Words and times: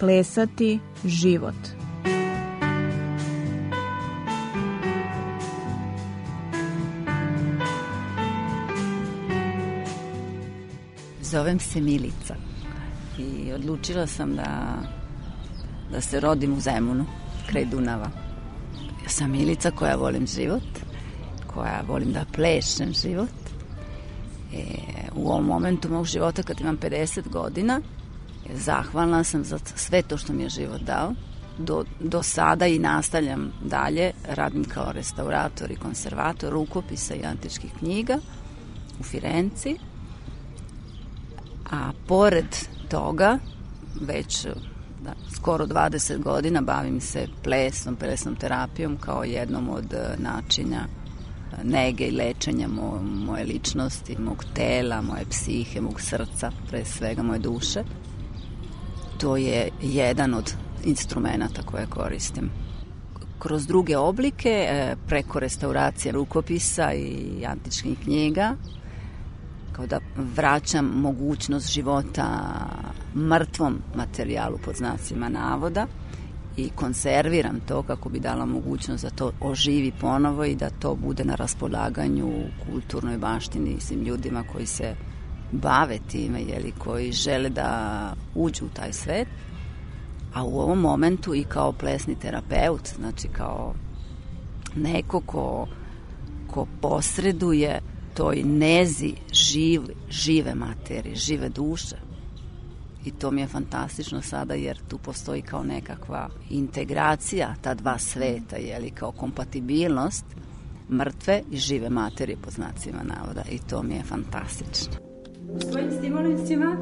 Plesati 0.00 0.78
život. 1.04 1.54
Zovem 11.22 11.58
se 11.58 11.80
Milica 11.80 12.34
i 13.18 13.52
odlučila 13.52 14.06
sam 14.06 14.36
da, 14.36 14.76
da 15.92 16.00
se 16.00 16.20
rodim 16.20 16.54
u 16.54 16.60
Zemunu, 16.60 17.06
kraj 17.50 17.64
Dunava. 17.64 18.10
Ja 19.02 19.08
sam 19.08 19.30
Milica 19.30 19.70
koja 19.70 19.96
volim 19.96 20.26
život, 20.26 20.62
koja 21.46 21.82
volim 21.88 22.12
da 22.12 22.24
plešem 22.32 22.92
život. 22.92 23.28
E, 24.54 24.64
u 25.14 25.28
ovom 25.28 25.44
momentu 25.44 25.88
mog 25.88 26.06
života 26.06 26.42
kad 26.42 26.60
imam 26.60 26.78
50 26.78 27.28
godina, 27.28 27.80
Zahvalna 28.54 29.24
sam 29.24 29.44
za 29.44 29.58
sve 29.74 30.02
to 30.02 30.18
što 30.18 30.32
mi 30.32 30.42
je 30.42 30.48
život 30.48 30.80
dao. 30.80 31.14
Do, 31.58 31.84
do 32.00 32.22
sada 32.22 32.66
i 32.66 32.78
nastavljam 32.78 33.52
dalje, 33.64 34.12
radim 34.28 34.64
kao 34.64 34.92
restaurator 34.92 35.70
i 35.70 35.76
konservator 35.76 36.52
rukopisa 36.52 37.14
i 37.14 37.24
antičkih 37.24 37.70
knjiga 37.78 38.18
u 39.00 39.02
Firenci. 39.02 39.76
A 41.70 41.90
pored 42.06 42.56
toga, 42.88 43.38
već 44.00 44.46
da, 45.04 45.12
skoro 45.34 45.66
20 45.66 46.22
godina 46.22 46.60
bavim 46.60 47.00
se 47.00 47.26
plesom, 47.42 47.96
plesnom 47.96 48.36
terapijom 48.36 48.96
kao 48.96 49.24
jednom 49.24 49.68
od 49.68 49.92
e, 49.92 50.16
načina 50.18 50.76
e, 50.76 51.64
nege 51.64 52.04
i 52.04 52.16
lečenja 52.16 52.68
mo, 52.68 53.00
moje 53.02 53.44
ličnosti, 53.44 54.16
mog 54.18 54.44
tela, 54.54 55.02
moje 55.02 55.24
psihe, 55.30 55.80
mog 55.80 56.00
srca, 56.00 56.52
pre 56.68 56.84
svega 56.84 57.22
moje 57.22 57.38
duše 57.38 57.84
to 59.18 59.36
je 59.36 59.68
jedan 59.82 60.34
od 60.34 60.54
instrumenta 60.84 61.62
koje 61.64 61.86
koristim. 61.86 62.50
Kroz 63.38 63.66
druge 63.66 63.96
oblike, 63.96 64.66
e, 64.68 64.96
preko 65.06 65.40
restauracije 65.40 66.12
rukopisa 66.12 66.92
i 66.92 67.44
antičkih 67.46 67.98
knjiga, 68.04 68.54
kao 69.72 69.86
da 69.86 70.00
vraćam 70.16 70.86
mogućnost 70.86 71.72
života 71.72 72.26
mrtvom 73.14 73.78
materijalu 73.94 74.58
pod 74.64 74.76
znacima 74.76 75.28
navoda 75.28 75.86
i 76.56 76.70
konserviram 76.74 77.60
to 77.68 77.82
kako 77.82 78.08
bi 78.08 78.20
dala 78.20 78.46
mogućnost 78.46 79.04
da 79.04 79.10
to 79.10 79.32
oživi 79.40 79.92
ponovo 80.00 80.44
i 80.44 80.54
da 80.54 80.70
to 80.70 80.94
bude 80.94 81.24
na 81.24 81.34
raspolaganju 81.34 82.32
kulturnoj 82.66 83.18
baštini 83.18 83.80
svim 83.80 84.02
ljudima 84.02 84.44
koji 84.52 84.66
se 84.66 84.94
bave 85.52 85.98
time, 86.08 86.42
jeli, 86.42 86.72
koji 86.78 87.12
žele 87.12 87.48
da 87.48 88.12
uđu 88.34 88.64
u 88.64 88.68
taj 88.68 88.92
svet, 88.92 89.28
a 90.34 90.44
u 90.44 90.58
ovom 90.58 90.80
momentu 90.80 91.34
i 91.34 91.44
kao 91.44 91.72
plesni 91.72 92.14
terapeut, 92.14 92.88
znači 92.96 93.28
kao 93.28 93.74
neko 94.76 95.20
ko, 95.20 95.66
ko 96.50 96.66
posreduje 96.80 97.80
toj 98.14 98.42
nezi 98.44 99.14
žive, 99.32 99.94
žive 100.10 100.54
materije, 100.54 101.14
žive 101.14 101.48
duše. 101.48 101.96
I 103.04 103.10
to 103.10 103.30
mi 103.30 103.40
je 103.40 103.46
fantastično 103.46 104.22
sada 104.22 104.54
jer 104.54 104.80
tu 104.88 104.98
postoji 104.98 105.42
kao 105.42 105.62
nekakva 105.62 106.28
integracija 106.50 107.54
ta 107.62 107.74
dva 107.74 107.98
sveta, 107.98 108.56
jeli, 108.56 108.90
kao 108.90 109.12
kompatibilnost 109.12 110.24
mrtve 110.90 111.42
i 111.50 111.56
žive 111.56 111.90
materije 111.90 112.36
po 112.42 112.50
znacima 112.50 113.02
navoda 113.02 113.42
i 113.50 113.58
to 113.58 113.82
mi 113.82 113.94
je 113.94 114.02
fantastično. 114.02 115.05
Svojim 115.70 115.90
stimulansima 115.98 116.76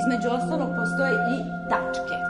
između 0.00 0.28
ostalog 0.36 0.70
postoje 0.76 1.12
i 1.12 1.36
tačke. 1.70 2.29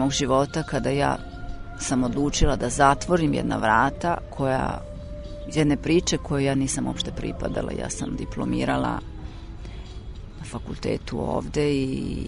Mog 0.00 0.12
života 0.12 0.62
kada 0.62 0.90
ja 0.90 1.16
sam 1.78 2.04
odlučila 2.04 2.56
da 2.56 2.68
zatvorim 2.68 3.34
jedna 3.34 3.56
vrata 3.56 4.16
koja 4.30 4.80
jedne 5.54 5.76
priče 5.76 6.18
koje 6.18 6.44
ja 6.44 6.54
nisam 6.54 6.86
uopšte 6.86 7.12
pripadala. 7.12 7.72
Ja 7.72 7.90
sam 7.90 8.16
diplomirala 8.16 9.00
na 10.38 10.44
fakultetu 10.44 11.20
ovde 11.20 11.72
i 11.74 12.26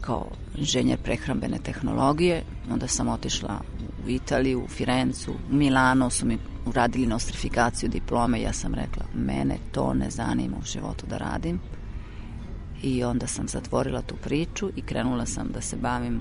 kao 0.00 0.26
inženjer 0.54 0.98
prehrambene 0.98 1.58
tehnologije. 1.58 2.42
Onda 2.72 2.88
sam 2.88 3.08
otišla 3.08 3.60
u 4.06 4.08
Italiju, 4.08 4.64
u 4.64 4.68
Firencu, 4.68 5.32
u 5.50 5.54
Milano 5.54 6.10
su 6.10 6.26
mi 6.26 6.38
uradili 6.66 7.06
nostrifikaciju 7.06 7.88
diplome. 7.88 8.40
Ja 8.40 8.52
sam 8.52 8.74
rekla, 8.74 9.04
mene 9.14 9.56
to 9.72 9.94
ne 9.94 10.10
zanima 10.10 10.56
u 10.56 10.66
životu 10.66 11.06
da 11.06 11.18
radim 11.18 11.60
i 12.82 13.04
onda 13.04 13.26
sam 13.26 13.48
zatvorila 13.48 14.02
tu 14.02 14.14
priču 14.22 14.70
i 14.76 14.82
krenula 14.82 15.26
sam 15.26 15.48
da 15.54 15.60
se 15.60 15.76
bavim 15.76 16.20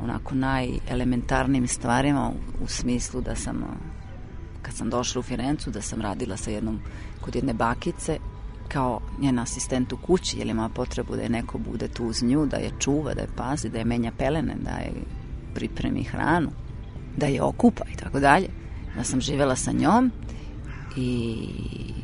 onako 0.00 0.34
najelementarnim 0.34 1.68
stvarima 1.68 2.28
u, 2.28 2.64
u 2.64 2.66
smislu 2.66 3.20
da 3.20 3.34
sam 3.34 3.64
kad 4.62 4.74
sam 4.74 4.90
došla 4.90 5.18
u 5.18 5.22
Firencu 5.22 5.70
da 5.70 5.82
sam 5.82 6.00
radila 6.00 6.36
sa 6.36 6.50
jednom 6.50 6.80
kod 7.20 7.34
jedne 7.34 7.52
bakice 7.52 8.18
kao 8.68 9.00
njen 9.20 9.38
asistent 9.38 9.92
u 9.92 9.96
kući 9.96 10.38
jer 10.38 10.46
ima 10.46 10.68
potrebu 10.68 11.16
da 11.16 11.22
je 11.22 11.28
neko 11.28 11.58
bude 11.58 11.88
tu 11.88 12.06
uz 12.06 12.22
nju, 12.22 12.46
da 12.46 12.56
je 12.56 12.70
čuva, 12.78 13.14
da 13.14 13.20
je 13.20 13.28
pazi, 13.36 13.68
da 13.68 13.78
je 13.78 13.84
menja 13.84 14.12
pelene, 14.18 14.54
da 14.60 14.70
je 14.70 14.92
pripremi 15.54 16.04
hranu, 16.04 16.50
da 17.16 17.26
je 17.26 17.42
okupa 17.42 17.84
i 17.94 17.96
tako 17.96 18.20
dalje. 18.20 18.48
Da 18.96 19.04
sam 19.04 19.20
živela 19.20 19.56
sa 19.56 19.72
njom 19.72 20.10
i 20.96 21.36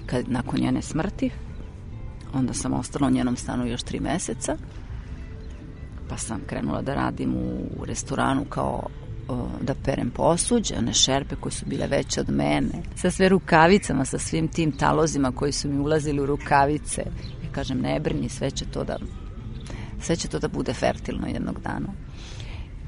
kad, 0.07 0.29
nakon 0.29 0.61
njene 0.61 0.83
smrti 0.83 1.31
onda 2.35 2.55
sam 2.55 2.73
ostala 2.73 3.07
u 3.07 3.11
njenom 3.11 3.37
stanu 3.37 3.67
još 3.67 3.83
tri 3.83 4.01
meseca 4.01 4.57
pa 6.09 6.17
sam 6.17 6.41
krenula 6.47 6.83
da 6.83 6.95
radim 6.95 7.35
u 7.37 7.85
restoranu 7.85 8.45
kao 8.45 8.89
da 9.61 9.75
perem 9.85 10.11
posuđe, 10.11 10.75
one 10.79 10.93
šerpe 10.93 11.37
koje 11.37 11.53
su 11.53 11.67
bile 11.67 11.87
veće 11.87 12.21
od 12.21 12.31
mene, 12.31 12.83
sa 12.97 13.11
sve 13.11 13.29
rukavicama, 13.29 14.05
sa 14.05 14.19
svim 14.19 14.49
tim 14.49 14.73
talozima 14.73 15.33
koji 15.33 15.53
su 15.53 15.69
mi 15.69 15.79
ulazili 15.79 16.21
u 16.21 16.27
rukavice. 16.27 17.03
Ja 17.45 17.53
kažem, 17.53 17.81
ne 17.81 18.01
brini, 18.01 18.29
sve 18.29 18.51
će 18.51 18.65
to 18.65 18.85
da 18.85 18.99
sve 20.01 20.17
će 20.17 20.29
to 20.29 20.39
da 20.39 20.49
bude 20.49 20.73
fertilno 20.73 21.27
jednog 21.27 21.61
dana. 21.61 21.89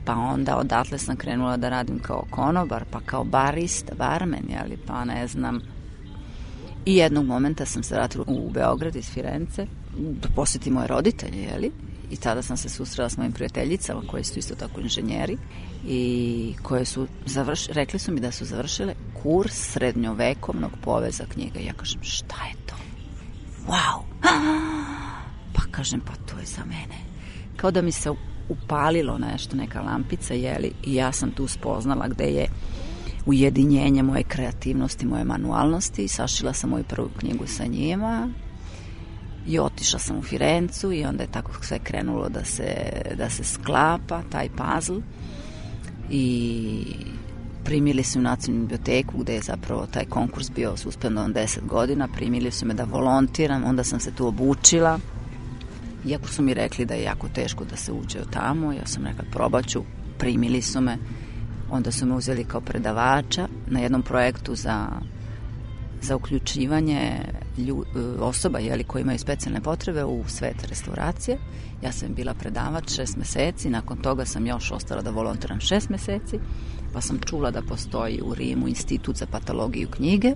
Pa 0.04 0.14
onda 0.14 0.56
odatle 0.56 0.98
sam 0.98 1.16
krenula 1.16 1.56
da 1.56 1.68
radim 1.68 1.98
kao 1.98 2.24
konobar, 2.30 2.84
pa 2.90 3.00
kao 3.00 3.24
barista, 3.24 3.94
barmen, 3.94 4.44
jeli, 4.48 4.76
pa 4.86 5.04
ne 5.04 5.26
znam, 5.26 5.60
I 6.86 6.96
jednog 6.96 7.26
momenta 7.26 7.64
sam 7.64 7.82
se 7.82 7.94
vratila 7.94 8.24
u 8.28 8.50
Beograd 8.50 8.96
iz 8.96 9.10
Firence, 9.10 9.66
da 9.98 10.28
posetim 10.36 10.74
moje 10.74 10.86
roditelje, 10.86 11.42
jeli? 11.42 11.72
I 12.10 12.16
tada 12.16 12.42
sam 12.42 12.56
se 12.56 12.68
susrela 12.68 13.08
s 13.08 13.16
mojim 13.16 13.32
prijateljicama 13.32 14.02
koje 14.06 14.24
su 14.24 14.38
isto 14.38 14.54
tako 14.54 14.80
inženjeri 14.80 15.36
i 15.86 16.54
koje 16.62 16.84
su 16.84 17.06
završ, 17.26 17.66
rekli 17.66 17.98
su 17.98 18.12
mi 18.12 18.20
da 18.20 18.32
su 18.32 18.44
završile 18.44 18.94
kurs 19.22 19.72
srednjovekovnog 19.72 20.70
poveza 20.82 21.24
knjiga. 21.32 21.60
Ja 21.60 21.72
kažem, 21.72 22.02
šta 22.02 22.36
je 22.46 22.54
to? 22.66 22.74
Wow! 23.66 24.02
Pa 25.54 25.62
kažem, 25.70 26.00
pa 26.00 26.12
to 26.12 26.38
je 26.38 26.46
za 26.46 26.64
mene. 26.64 26.98
Kao 27.56 27.70
da 27.70 27.82
mi 27.82 27.92
se 27.92 28.10
upalilo 28.48 29.18
nešto, 29.18 29.56
neka 29.56 29.80
lampica, 29.80 30.34
jeli, 30.34 30.72
i 30.84 30.94
ja 30.94 31.12
sam 31.12 31.30
tu 31.30 31.46
spoznala 31.46 32.08
gde 32.08 32.24
je 32.24 32.46
ujedinjenje 33.26 34.02
moje 34.02 34.22
kreativnosti, 34.22 35.06
moje 35.06 35.24
manualnosti 35.24 36.04
i 36.04 36.08
sašila 36.08 36.52
sam 36.52 36.70
moju 36.70 36.84
prvu 36.84 37.08
knjigu 37.18 37.46
sa 37.46 37.64
njima 37.64 38.28
i 39.46 39.58
otišla 39.58 39.98
sam 39.98 40.18
u 40.18 40.22
Firencu 40.22 40.92
i 40.92 41.04
onda 41.04 41.22
je 41.22 41.30
tako 41.32 41.64
sve 41.64 41.78
krenulo 41.78 42.28
da 42.28 42.44
se, 42.44 42.66
da 43.14 43.30
se 43.30 43.44
sklapa 43.44 44.22
taj 44.30 44.48
puzzle. 44.48 45.00
I 46.10 46.82
primili 47.64 48.02
su 48.02 48.18
u 48.18 48.22
nacionalnu 48.22 48.66
biblioteku 48.66 49.18
gde 49.18 49.34
je 49.34 49.40
zapravo 49.40 49.86
taj 49.86 50.04
konkurs 50.04 50.50
bio 50.50 50.76
suspendovan 50.76 51.34
10 51.34 51.66
godina, 51.66 52.08
primili 52.08 52.50
su 52.50 52.66
me 52.66 52.74
da 52.74 52.84
volontiram, 52.84 53.64
onda 53.64 53.84
sam 53.84 54.00
se 54.00 54.10
tu 54.10 54.26
obučila. 54.26 54.98
Iako 56.06 56.28
su 56.28 56.42
mi 56.42 56.54
rekli 56.54 56.84
da 56.84 56.94
je 56.94 57.02
jako 57.02 57.28
teško 57.28 57.64
da 57.64 57.76
se 57.76 57.92
uđe 57.92 58.20
od 58.20 58.30
tamo, 58.30 58.72
ja 58.72 58.86
sam 58.86 59.06
rekla 59.06 59.24
probaću, 59.30 59.82
primili 60.18 60.62
su 60.62 60.80
me, 60.80 60.98
onda 61.70 61.92
su 61.92 62.06
me 62.06 62.14
uzeli 62.14 62.44
kao 62.44 62.60
predavača 62.60 63.48
na 63.66 63.80
jednom 63.80 64.02
projektu 64.02 64.54
za 64.54 64.86
za 66.06 66.16
uključivanje 66.16 67.20
lju, 67.58 67.84
osoba 68.20 68.58
jeli, 68.58 68.84
koji 68.84 69.02
imaju 69.02 69.18
specijalne 69.18 69.60
potrebe 69.60 70.04
u 70.04 70.24
svet 70.28 70.64
restauracije. 70.68 71.38
Ja 71.82 71.92
sam 71.92 72.14
bila 72.14 72.34
predavač 72.34 72.94
šest 72.94 73.16
meseci, 73.16 73.70
nakon 73.70 73.96
toga 73.96 74.24
sam 74.24 74.46
još 74.46 74.70
ostala 74.70 75.02
da 75.02 75.10
volontiram 75.10 75.60
šest 75.60 75.88
meseci, 75.88 76.38
pa 76.92 77.00
sam 77.00 77.18
čula 77.18 77.50
da 77.50 77.62
postoji 77.62 78.20
u 78.22 78.34
Rimu 78.34 78.68
institut 78.68 79.16
za 79.16 79.26
patologiju 79.26 79.88
knjige. 79.90 80.32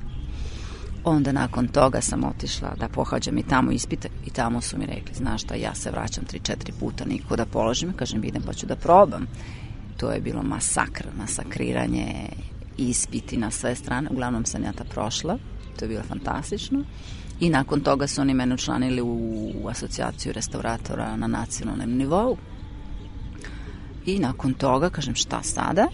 Onda 1.04 1.32
nakon 1.32 1.68
toga 1.68 2.00
sam 2.00 2.24
otišla 2.24 2.74
da 2.80 2.88
pohađam 2.88 3.38
i 3.38 3.42
tamo 3.42 3.70
ispite 3.70 4.08
i 4.26 4.30
tamo 4.30 4.60
su 4.60 4.78
mi 4.78 4.86
rekli, 4.86 5.14
znaš 5.14 5.42
šta, 5.42 5.54
ja 5.54 5.74
se 5.74 5.90
vraćam 5.90 6.24
3-4 6.32 6.72
puta 6.80 7.04
niko 7.04 7.36
da 7.36 7.46
položim, 7.46 7.92
kažem 7.92 8.24
idem 8.24 8.42
pa 8.42 8.52
ću 8.52 8.66
da 8.66 8.76
probam. 8.76 9.26
To 9.96 10.10
je 10.10 10.20
bilo 10.20 10.42
masakr, 10.42 11.06
masakriranje, 11.18 12.28
ispiti 12.76 13.36
na 13.36 13.50
sve 13.50 13.74
strane, 13.74 14.10
uglavnom 14.10 14.44
sam 14.44 14.64
ja 14.64 14.72
ta 14.72 14.84
prošla, 14.84 15.38
to 15.80 15.84
je 15.84 15.88
bilo 15.88 16.02
fantastično. 16.02 16.84
I 17.40 17.50
nakon 17.50 17.80
toga 17.80 18.06
su 18.06 18.20
oni 18.20 18.34
mene 18.34 18.54
učlanili 18.54 19.02
u, 19.02 19.18
u 19.62 19.68
asocijaciju 19.68 20.32
restauratora 20.32 21.16
na 21.16 21.26
nacionalnom 21.26 21.90
nivou. 21.90 22.36
I 24.06 24.18
nakon 24.18 24.54
toga, 24.54 24.90
kažem, 24.90 25.14
šta 25.14 25.42
sada? 25.42 25.86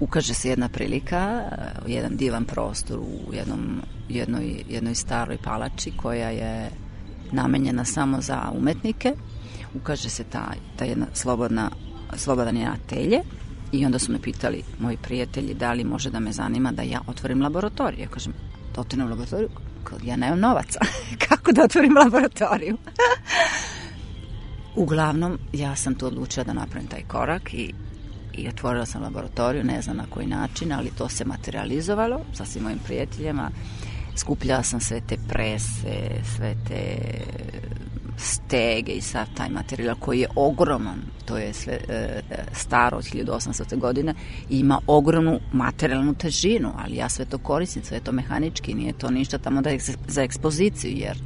Ukaže 0.00 0.34
se 0.34 0.48
jedna 0.48 0.68
prilika, 0.68 1.42
jedan 1.86 2.16
divan 2.16 2.44
prostor 2.44 2.98
u 2.98 3.34
jednom, 3.34 3.82
jednoj, 4.08 4.64
jednoj 4.68 4.94
staroj 4.94 5.38
palači 5.44 5.92
koja 5.96 6.30
je 6.30 6.70
namenjena 7.32 7.84
samo 7.84 8.20
za 8.20 8.52
umetnike. 8.54 9.14
Ukaže 9.74 10.10
se 10.10 10.24
ta, 10.24 10.52
ta 10.76 10.84
jedna 10.84 11.06
slobodna, 11.12 11.70
slobodan 12.16 12.56
je 12.56 12.66
atelje 12.66 13.20
I 13.72 13.86
onda 13.86 13.98
su 13.98 14.12
me 14.12 14.22
pitali 14.22 14.62
moji 14.80 14.96
prijatelji 14.96 15.54
da 15.54 15.72
li 15.72 15.84
može 15.84 16.10
da 16.10 16.20
me 16.20 16.32
zanima 16.32 16.72
da 16.72 16.82
ja 16.82 17.00
otvorim 17.06 17.42
laboratoriju. 17.42 18.00
Ja 18.00 18.08
kažem, 18.08 18.32
da 18.74 18.80
otvorim 18.80 19.08
laboratoriju? 19.08 19.48
Ja 20.04 20.16
nemam 20.16 20.40
novaca. 20.40 20.80
Kako 21.28 21.52
da 21.52 21.64
otvorim 21.64 21.96
laboratoriju? 21.96 22.76
Uglavnom, 24.76 25.38
ja 25.52 25.76
sam 25.76 25.94
tu 25.94 26.06
odlučila 26.06 26.44
da 26.44 26.52
napravim 26.52 26.88
taj 26.88 27.02
korak 27.02 27.54
i, 27.54 27.74
i 28.34 28.48
otvorila 28.48 28.86
sam 28.86 29.02
laboratoriju, 29.02 29.64
ne 29.64 29.82
znam 29.82 29.96
na 29.96 30.04
koji 30.10 30.26
način, 30.26 30.72
ali 30.72 30.90
to 30.98 31.08
se 31.08 31.24
materializovalo 31.24 32.20
sa 32.34 32.44
svim 32.44 32.64
mojim 32.64 32.78
prijateljima. 32.78 33.50
Skupljala 34.16 34.62
sam 34.62 34.80
sve 34.80 35.00
te 35.00 35.16
prese, 35.28 36.22
sve 36.36 36.54
te 36.68 36.98
stege 38.18 38.92
i 38.92 39.00
sav 39.00 39.26
taj 39.34 39.48
materijal 39.48 39.96
koji 40.00 40.20
je 40.20 40.28
ogroman, 40.36 41.02
to 41.24 41.36
je 41.36 41.52
sve 41.52 41.78
e, 41.88 42.20
staro 42.52 42.96
od 42.96 43.04
1800. 43.04 43.78
godine 43.78 44.14
ima 44.50 44.80
ogromnu 44.86 45.40
materijalnu 45.52 46.14
težinu, 46.14 46.72
ali 46.78 46.96
ja 46.96 47.08
sve 47.08 47.24
to 47.24 47.38
koristim, 47.38 47.84
sve 47.84 48.00
to 48.00 48.12
mehanički, 48.12 48.74
nije 48.74 48.92
to 48.92 49.10
ništa 49.10 49.38
tamo 49.38 49.62
da 49.62 49.70
je 49.70 49.78
za 50.08 50.22
ekspoziciju, 50.22 50.96
jer 50.96 51.22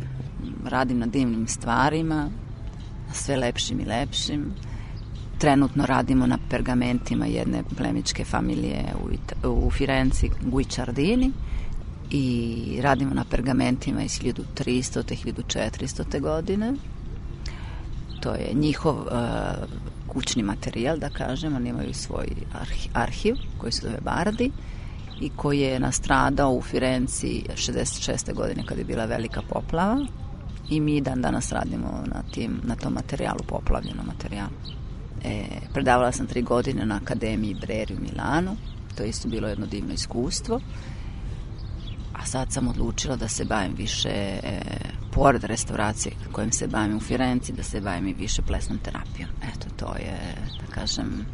radim 0.65 0.99
na 0.99 1.07
divnim 1.07 1.49
stvarima, 1.49 2.31
sve 3.13 3.37
lepšim 3.37 3.81
i 3.81 3.85
lepšim. 3.85 4.55
Trenutno 5.39 5.87
radimo 5.87 6.27
na 6.27 6.39
pergamentima 6.51 7.27
jedne 7.27 7.63
plemičke 7.77 8.25
familije 8.25 8.85
u, 9.45 9.67
u 9.67 9.71
Firenci, 9.71 10.31
Guicciardini, 10.43 11.33
i 12.15 12.79
radimo 12.83 13.15
na 13.15 13.25
pergamentima 13.25 14.03
iz 14.03 14.21
1300. 14.21 15.03
te 15.03 15.15
1400. 15.15 16.21
godine. 16.21 16.75
To 18.21 18.35
je 18.35 18.51
njihov 18.55 18.97
uh, 18.97 19.09
kućni 20.07 20.43
materijal, 20.43 20.97
da 20.99 21.09
kažem, 21.09 21.57
oni 21.57 21.69
imaju 21.69 21.95
svoj 21.95 22.27
arhi, 22.53 22.89
arhiv 22.93 23.37
koji 23.59 23.73
se 23.73 23.87
zove 23.87 24.01
Bardi 24.01 24.51
i 25.21 25.31
koji 25.37 25.61
je 25.61 25.81
nastradao 25.81 26.53
u 26.53 26.63
Firenci 26.63 27.43
66. 27.55 28.35
godine 28.35 28.67
kad 28.67 28.79
je 28.79 28.85
bila 28.85 29.05
velika 29.05 29.43
poplava 29.49 30.07
i 30.71 30.81
mi 30.81 31.01
dan 31.01 31.23
danas 31.23 31.53
radimo 31.53 32.05
na, 32.07 32.23
tim, 32.33 32.61
na 32.63 32.77
tom 32.77 32.93
materijalu, 32.93 33.41
poplavljenom 33.47 34.07
materijalu. 34.07 34.53
E, 35.25 35.45
predavala 35.73 36.13
sam 36.13 36.27
tri 36.27 36.43
godine 36.43 36.87
na 36.87 37.01
Akademiji 37.03 37.57
Breri 37.61 37.95
u 37.95 38.01
Milanu, 38.01 38.57
to 38.97 39.03
je 39.03 39.09
isto 39.09 39.29
bilo 39.29 39.49
jedno 39.49 39.67
divno 39.67 39.95
iskustvo 39.95 40.61
sad 42.25 42.53
sam 42.53 42.69
odlučila 42.69 43.17
da 43.17 43.29
se 43.29 43.45
bavim 43.45 43.75
više 43.77 44.09
e, 44.09 44.61
pored 45.13 45.45
restauracije 45.45 46.15
kojim 46.33 46.53
se 46.53 46.67
bavim 46.67 46.97
u 46.97 47.01
Firenci, 47.01 47.53
da 47.53 47.63
se 47.63 47.81
bavim 47.81 48.09
i 48.09 48.13
više 48.13 48.43
plesnom 48.43 48.79
terapijom. 48.79 49.31
Eto, 49.55 49.67
to 49.77 49.95
je, 49.97 50.19
da 50.61 50.75
kažem, 50.75 51.27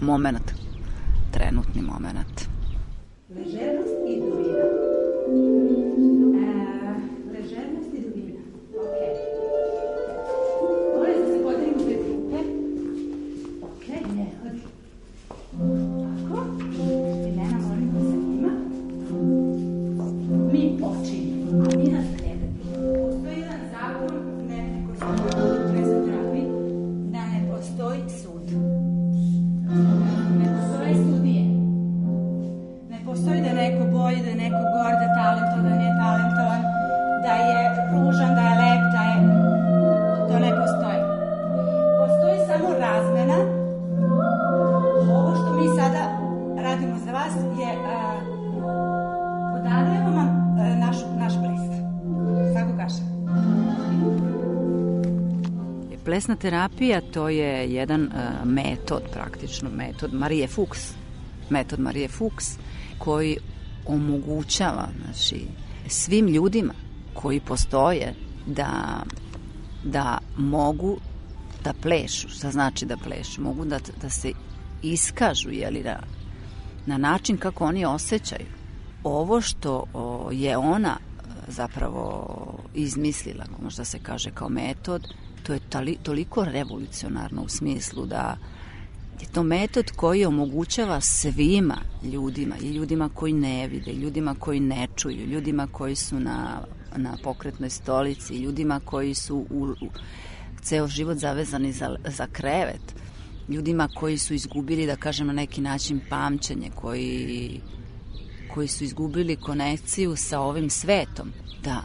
moment, 0.00 0.52
trenutni 1.30 1.82
moment. 1.82 2.48
Ležernost 3.28 3.94
i 4.08 4.20
dubina. 4.20 5.59
Plesna 56.20 56.36
terapija 56.36 57.00
to 57.00 57.28
je 57.28 57.72
jedan 57.72 58.02
uh, 58.02 58.12
metod, 58.44 59.02
praktično 59.12 59.70
metod 59.70 60.14
Marije 60.14 60.48
Fuchs, 60.48 60.92
metod 61.50 61.80
Marije 61.80 62.08
Fuchs 62.08 62.58
koji 62.98 63.36
omogućava 63.86 64.88
znači, 65.04 65.46
svim 65.88 66.26
ljudima 66.26 66.74
koji 67.14 67.40
postoje 67.40 68.14
da, 68.46 69.02
da 69.84 70.18
mogu 70.36 70.98
da 71.64 71.72
plešu, 71.82 72.28
šta 72.28 72.50
znači 72.50 72.86
da 72.86 72.96
plešu, 72.96 73.42
mogu 73.42 73.64
da, 73.64 73.78
da 74.02 74.10
se 74.10 74.32
iskažu 74.82 75.50
jeli, 75.50 75.82
na, 75.82 76.02
na 76.86 76.98
način 76.98 77.36
kako 77.36 77.64
oni 77.64 77.84
osjećaju. 77.84 78.46
Ovo 79.04 79.40
što 79.40 79.84
o, 79.94 80.28
je 80.32 80.56
ona 80.56 80.96
e, 80.98 81.22
zapravo 81.48 82.28
izmislila, 82.74 83.44
možda 83.62 83.84
se 83.84 83.98
kaže 83.98 84.30
kao 84.30 84.48
metod, 84.48 85.14
to 85.42 85.52
je 85.52 85.60
tali, 85.68 85.96
toliko 86.02 86.44
revolucionarno 86.44 87.42
u 87.42 87.48
smislu 87.48 88.06
da 88.06 88.36
je 89.20 89.26
to 89.26 89.42
metod 89.42 89.90
koji 89.96 90.24
omogućava 90.24 91.00
svima 91.00 91.76
ljudima 92.02 92.56
i 92.62 92.68
ljudima 92.68 93.08
koji 93.14 93.32
ne 93.32 93.68
vide, 93.68 93.92
ljudima 93.92 94.34
koji 94.38 94.60
ne 94.60 94.88
čuju, 94.96 95.26
ljudima 95.26 95.66
koji 95.72 95.94
su 95.94 96.20
na, 96.20 96.60
na 96.96 97.16
pokretnoj 97.22 97.70
stolici, 97.70 98.36
ljudima 98.36 98.80
koji 98.84 99.14
su 99.14 99.46
u, 99.50 99.74
u 99.80 99.88
ceo 100.62 100.88
život 100.88 101.18
zavezani 101.18 101.72
za, 101.72 101.96
za 102.04 102.26
krevet, 102.32 102.94
ljudima 103.48 103.88
koji 103.94 104.18
su 104.18 104.34
izgubili, 104.34 104.86
da 104.86 104.96
kažem, 104.96 105.26
na 105.26 105.32
neki 105.32 105.60
način 105.60 106.00
pamćenje, 106.08 106.70
koji, 106.74 107.60
koji 108.54 108.68
su 108.68 108.84
izgubili 108.84 109.36
konekciju 109.36 110.16
sa 110.16 110.40
ovim 110.40 110.70
svetom, 110.70 111.32
da, 111.64 111.82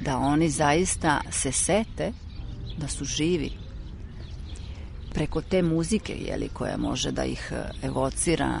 da 0.00 0.18
oni 0.18 0.50
zaista 0.50 1.20
se 1.30 1.52
sete 1.52 2.12
da 2.78 2.88
su 2.88 3.04
živi 3.04 3.50
preko 5.14 5.42
te 5.42 5.62
muzike 5.62 6.12
jeli, 6.12 6.48
koja 6.48 6.76
može 6.76 7.12
da 7.12 7.24
ih 7.24 7.52
e, 7.52 7.86
evocira 7.86 8.58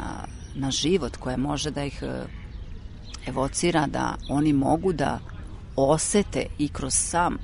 na 0.54 0.70
život, 0.70 1.16
koja 1.16 1.36
može 1.36 1.70
da 1.70 1.84
ih 1.84 2.02
e, 2.02 2.24
evocira 3.26 3.86
da 3.86 4.16
oni 4.28 4.52
mogu 4.52 4.92
da 4.92 5.18
osete 5.76 6.46
i 6.58 6.68
kroz 6.68 6.94
sam 6.94 7.38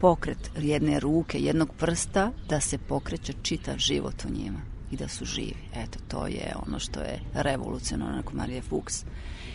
pokret 0.00 0.50
jedne 0.58 1.00
ruke, 1.00 1.38
jednog 1.38 1.70
prsta, 1.78 2.30
da 2.48 2.60
se 2.60 2.78
pokreće 2.78 3.32
čitav 3.42 3.78
život 3.78 4.24
u 4.24 4.32
njima 4.42 4.60
i 4.90 4.96
da 4.96 5.08
su 5.08 5.24
živi. 5.24 5.68
Eto, 5.74 5.98
to 6.08 6.26
je 6.26 6.54
ono 6.66 6.78
što 6.78 7.00
je 7.00 7.20
revolucionarno 7.34 8.22
kod 8.22 8.34
Marije 8.34 8.62
Fuchs. 8.62 9.04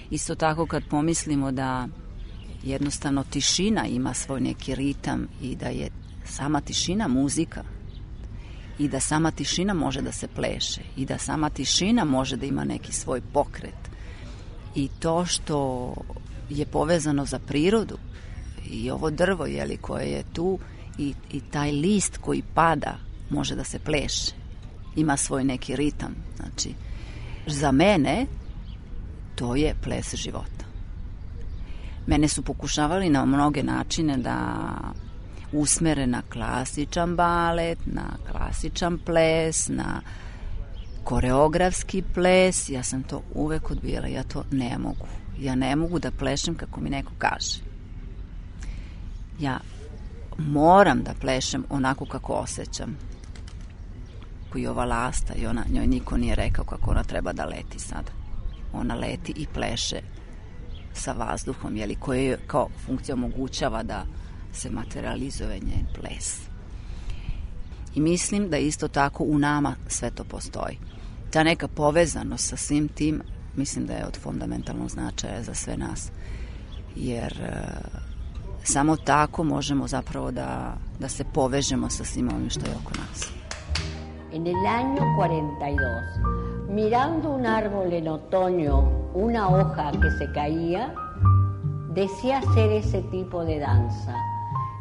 Isto 0.09 0.35
tako 0.35 0.65
kad 0.65 0.83
pomislimo 0.89 1.51
da 1.51 1.87
jednostavno 2.69 3.23
tišina 3.23 3.85
ima 3.85 4.13
svoj 4.13 4.41
neki 4.41 4.75
ritam 4.75 5.27
i 5.41 5.55
da 5.55 5.67
je 5.67 5.89
sama 6.25 6.61
tišina 6.61 7.07
muzika. 7.07 7.63
I 8.79 8.87
da 8.87 8.99
sama 8.99 9.31
tišina 9.31 9.73
može 9.73 10.01
da 10.01 10.11
se 10.11 10.27
pleše. 10.27 10.81
I 10.97 11.05
da 11.05 11.17
sama 11.17 11.49
tišina 11.49 12.05
može 12.05 12.37
da 12.37 12.45
ima 12.45 12.63
neki 12.63 12.93
svoj 12.93 13.21
pokret. 13.33 13.89
I 14.75 14.87
to 14.99 15.25
što 15.25 15.93
je 16.49 16.65
povezano 16.65 17.25
za 17.25 17.39
prirodu 17.39 17.97
i 18.69 18.91
ovo 18.91 19.09
drvo 19.09 19.45
jeli, 19.45 19.77
koje 19.77 20.05
je 20.05 20.23
tu 20.33 20.59
i, 20.97 21.13
i 21.31 21.39
taj 21.39 21.71
list 21.71 22.17
koji 22.17 22.43
pada 22.53 22.97
može 23.29 23.55
da 23.55 23.63
se 23.63 23.79
pleše. 23.79 24.31
Ima 24.95 25.17
svoj 25.17 25.43
neki 25.43 25.75
ritam. 25.75 26.15
Znači 26.35 26.69
za 27.47 27.71
mene 27.71 28.25
to 29.35 29.55
je 29.55 29.75
ples 29.83 30.15
života 30.15 30.66
mene 32.07 32.27
su 32.27 32.41
pokušavali 32.41 33.09
na 33.09 33.25
mnoge 33.25 33.63
načine 33.63 34.17
da 34.17 34.57
usmere 35.51 36.07
na 36.07 36.21
klasičan 36.21 37.15
balet, 37.15 37.79
na 37.85 38.03
klasičan 38.31 38.97
ples, 39.05 39.69
na 39.69 40.01
koreografski 41.03 42.03
ples, 42.13 42.69
ja 42.69 42.83
sam 42.83 43.03
to 43.03 43.21
uvek 43.33 43.71
odbijala, 43.71 44.07
ja 44.07 44.23
to 44.23 44.43
ne 44.51 44.77
mogu. 44.77 45.07
Ja 45.39 45.55
ne 45.55 45.75
mogu 45.75 45.99
da 45.99 46.11
plešem 46.11 46.55
kako 46.55 46.81
mi 46.81 46.89
neko 46.89 47.11
kaže. 47.17 47.59
Ja 49.39 49.59
moram 50.37 51.03
da 51.03 51.13
plešem 51.21 51.63
onako 51.69 52.05
kako 52.05 52.33
osjećam. 52.33 52.97
Koji 54.51 54.67
ova 54.67 54.85
lasta 54.85 55.33
i 55.33 55.45
ona, 55.45 55.63
njoj 55.71 55.87
niko 55.87 56.17
nije 56.17 56.35
rekao 56.35 56.65
kako 56.65 56.91
ona 56.91 57.03
treba 57.03 57.33
da 57.33 57.45
leti 57.45 57.79
sada. 57.79 58.11
Ona 58.73 58.95
leti 58.95 59.33
i 59.35 59.47
pleše 59.53 60.01
sa 60.97 61.11
vazduhom, 61.13 61.77
jeli, 61.77 61.95
koje 61.95 62.37
kao 62.47 62.67
funkcija 62.85 63.15
omogućava 63.15 63.83
da 63.83 64.05
se 64.53 64.69
materializuje 64.69 65.59
njen 65.59 65.85
ples. 65.99 66.39
I 67.95 68.01
mislim 68.01 68.49
da 68.49 68.57
isto 68.57 68.87
tako 68.87 69.23
u 69.23 69.39
nama 69.39 69.75
sve 69.87 70.11
to 70.11 70.23
postoji. 70.23 70.77
Ta 71.31 71.43
neka 71.43 71.67
povezanost 71.67 72.49
sa 72.49 72.57
svim 72.57 72.87
tim 72.87 73.21
mislim 73.55 73.85
da 73.85 73.93
je 73.93 74.05
od 74.05 74.17
fundamentalnog 74.17 74.89
značaja 74.89 75.43
za 75.43 75.53
sve 75.53 75.77
nas. 75.77 76.11
Jer 76.95 77.33
e, 77.41 77.53
samo 78.63 78.97
tako 78.97 79.43
možemo 79.43 79.87
zapravo 79.87 80.31
da, 80.31 80.77
da 80.99 81.09
se 81.09 81.23
povežemo 81.33 81.89
sa 81.89 82.03
svim 82.03 82.29
ovim 82.33 82.49
što 82.49 82.59
je 82.59 82.75
oko 82.83 82.93
nas. 82.99 83.27
En 84.33 84.47
el 84.47 84.65
año 84.65 85.01
42, 85.17 86.46
mirando 86.69 87.31
un 87.31 87.45
árbol 87.45 87.93
en 87.93 88.07
otoño, 88.09 88.83
una 89.13 89.49
hoja 89.49 89.91
que 89.91 90.11
se 90.11 90.31
caía, 90.33 90.93
decía 91.93 92.39
hacer 92.39 92.71
ese 92.71 93.01
tipo 93.03 93.43
de 93.45 93.59
danza. 93.59 94.15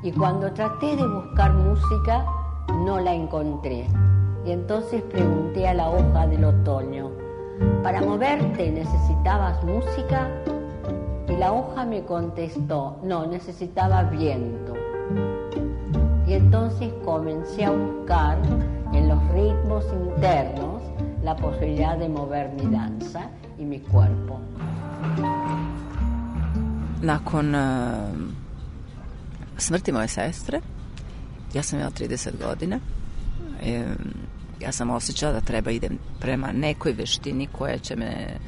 y 0.02 0.12
cuando 0.12 0.52
traté 0.52 0.94
de 0.94 1.04
buscar 1.04 1.52
música 1.52 2.24
no 2.84 3.00
la 3.00 3.12
encontré. 3.12 3.88
Y 4.44 4.52
entonces 4.52 5.02
pregunté 5.02 5.66
a 5.66 5.74
la 5.74 5.90
hoja 5.90 6.28
del 6.28 6.44
otoño, 6.44 7.10
¿para 7.82 8.02
moverte 8.02 8.70
necesitabas 8.70 9.64
música? 9.64 10.28
Y 11.28 11.36
la 11.36 11.52
hoja 11.52 11.84
me 11.84 12.04
contestó, 12.04 12.98
no, 13.02 13.26
necesitaba 13.26 14.04
viento. 14.04 14.74
Y 16.26 16.34
entonces 16.34 16.92
comencé 17.04 17.64
a 17.64 17.70
buscar 17.70 18.38
en 18.92 19.08
los 19.08 19.28
ritmos 19.32 19.84
internos 19.92 20.82
la 21.26 21.34
posibilidad 21.34 21.98
de 21.98 22.08
mover 22.08 22.46
mi 22.56 22.66
danza 22.70 23.22
y 23.58 23.64
mi 23.64 23.80
cuerpo. 23.80 24.40
Nakon 27.02 27.54
uh 27.54 28.36
smrti 29.58 29.92
moje 29.92 30.08
sestre, 30.08 30.60
ja 31.54 31.62
sam 31.62 31.78
imala 31.78 31.92
30 31.92 32.30
godina, 32.48 32.78
e, 33.62 33.84
ja 34.60 34.72
sam 34.72 34.90
osjećala 34.90 35.32
da 35.32 35.40
treba 35.40 35.70
idem 35.70 35.98
prema 36.20 36.52
nekoj 36.52 36.92
veštini 36.92 37.48
koja 37.52 37.78
će 37.78 37.96
me 37.96 38.38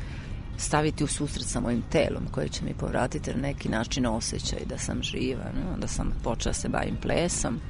staviti 0.56 1.04
u 1.04 1.06
susret 1.06 1.47
sa 1.47 1.61
mojim 1.61 1.82
telom, 1.90 2.26
koja 2.30 2.49
će 2.49 2.64
mi 2.64 2.75
povratiti 2.75 3.30
na 3.35 3.40
neki 3.40 3.68
način 3.68 4.06
osjećaj 4.06 4.58
da 4.66 4.78
sam 4.78 5.02
živa. 5.02 5.44
Ne? 5.44 5.73
Onda 5.75 5.87
sam 5.87 6.12
počela 6.25 6.52
se 6.52 6.68
bavim 6.68 6.97
plesom 7.02 7.61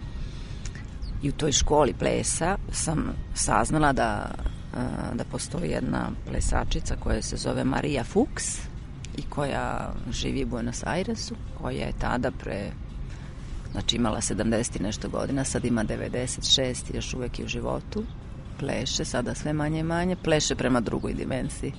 i 1.22 1.28
u 1.28 1.32
toj 1.32 1.52
školi 1.52 1.94
plesa 1.94 2.56
sam 2.72 3.12
saznala 3.34 3.92
da, 3.92 4.30
da 5.14 5.24
postoji 5.30 5.70
jedna 5.70 6.10
plesačica 6.26 6.96
koja 7.00 7.22
se 7.22 7.36
zove 7.36 7.64
Marija 7.64 8.04
Fuchs 8.04 8.58
i 9.16 9.22
koja 9.22 9.92
živi 10.10 10.44
u 10.44 10.46
Buenos 10.46 10.82
Airesu, 10.86 11.34
koja 11.58 11.86
je 11.86 11.92
tada 11.98 12.30
pre 12.30 12.70
Znači 13.72 13.96
imala 13.96 14.20
70 14.20 14.80
i 14.80 14.82
nešto 14.82 15.08
godina, 15.08 15.44
sad 15.44 15.64
ima 15.64 15.84
96 15.84 16.92
i 16.92 16.96
još 16.96 17.14
uvek 17.14 17.38
je 17.38 17.44
u 17.44 17.48
životu. 17.48 18.04
Pleše, 18.58 19.04
sada 19.04 19.34
sve 19.34 19.52
manje 19.52 19.80
i 19.80 19.82
manje, 19.82 20.16
pleše 20.16 20.54
prema 20.54 20.80
drugoj 20.80 21.14
dimenziji. 21.14 21.72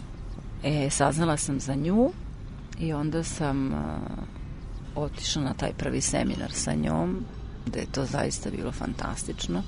E, 0.64 0.90
saznala 0.90 1.38
sam 1.38 1.60
za 1.60 1.76
nju 1.76 2.12
i 2.80 2.94
onda 2.94 3.24
sam 3.24 3.74
a, 3.74 4.00
otišla 4.96 5.42
na 5.42 5.54
taj 5.54 5.74
prvi 5.74 6.02
seminar 6.02 6.52
sa 6.52 6.74
njom, 6.74 7.26
gde 7.66 7.80
je 7.80 7.92
to 7.92 8.06
zaista 8.06 8.50
bilo 8.50 8.72
fantastično. 8.72 9.64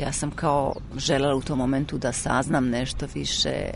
Ja 0.00 0.12
sam 0.12 0.30
kao 0.30 0.74
želela 0.96 1.34
u 1.34 1.42
tom 1.42 1.58
momentu 1.58 1.98
da 1.98 2.12
saznam 2.12 2.68
nešto 2.68 3.06
više, 3.14 3.70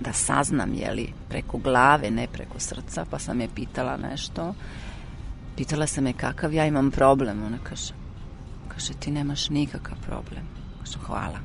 da 0.00 0.12
saznam, 0.12 0.74
jeli, 0.74 1.12
preko 1.28 1.58
glave, 1.58 2.10
ne 2.10 2.26
preko 2.32 2.60
srca, 2.60 3.04
pa 3.10 3.18
sam 3.18 3.40
je 3.40 3.48
pitala 3.54 3.96
nešto 3.96 4.54
Pitala 5.56 5.86
sam 5.86 6.06
je 6.06 6.12
kakav 6.12 6.52
ja 6.52 6.66
imam 6.66 6.90
problem. 6.90 7.42
Ona 7.42 7.58
kaže, 7.62 7.94
kaže 8.68 8.92
ti 8.92 9.10
nemaš 9.10 9.50
nikakav 9.50 9.98
problem. 10.06 10.44
Kaže, 10.80 10.98
hvala. 11.06 11.38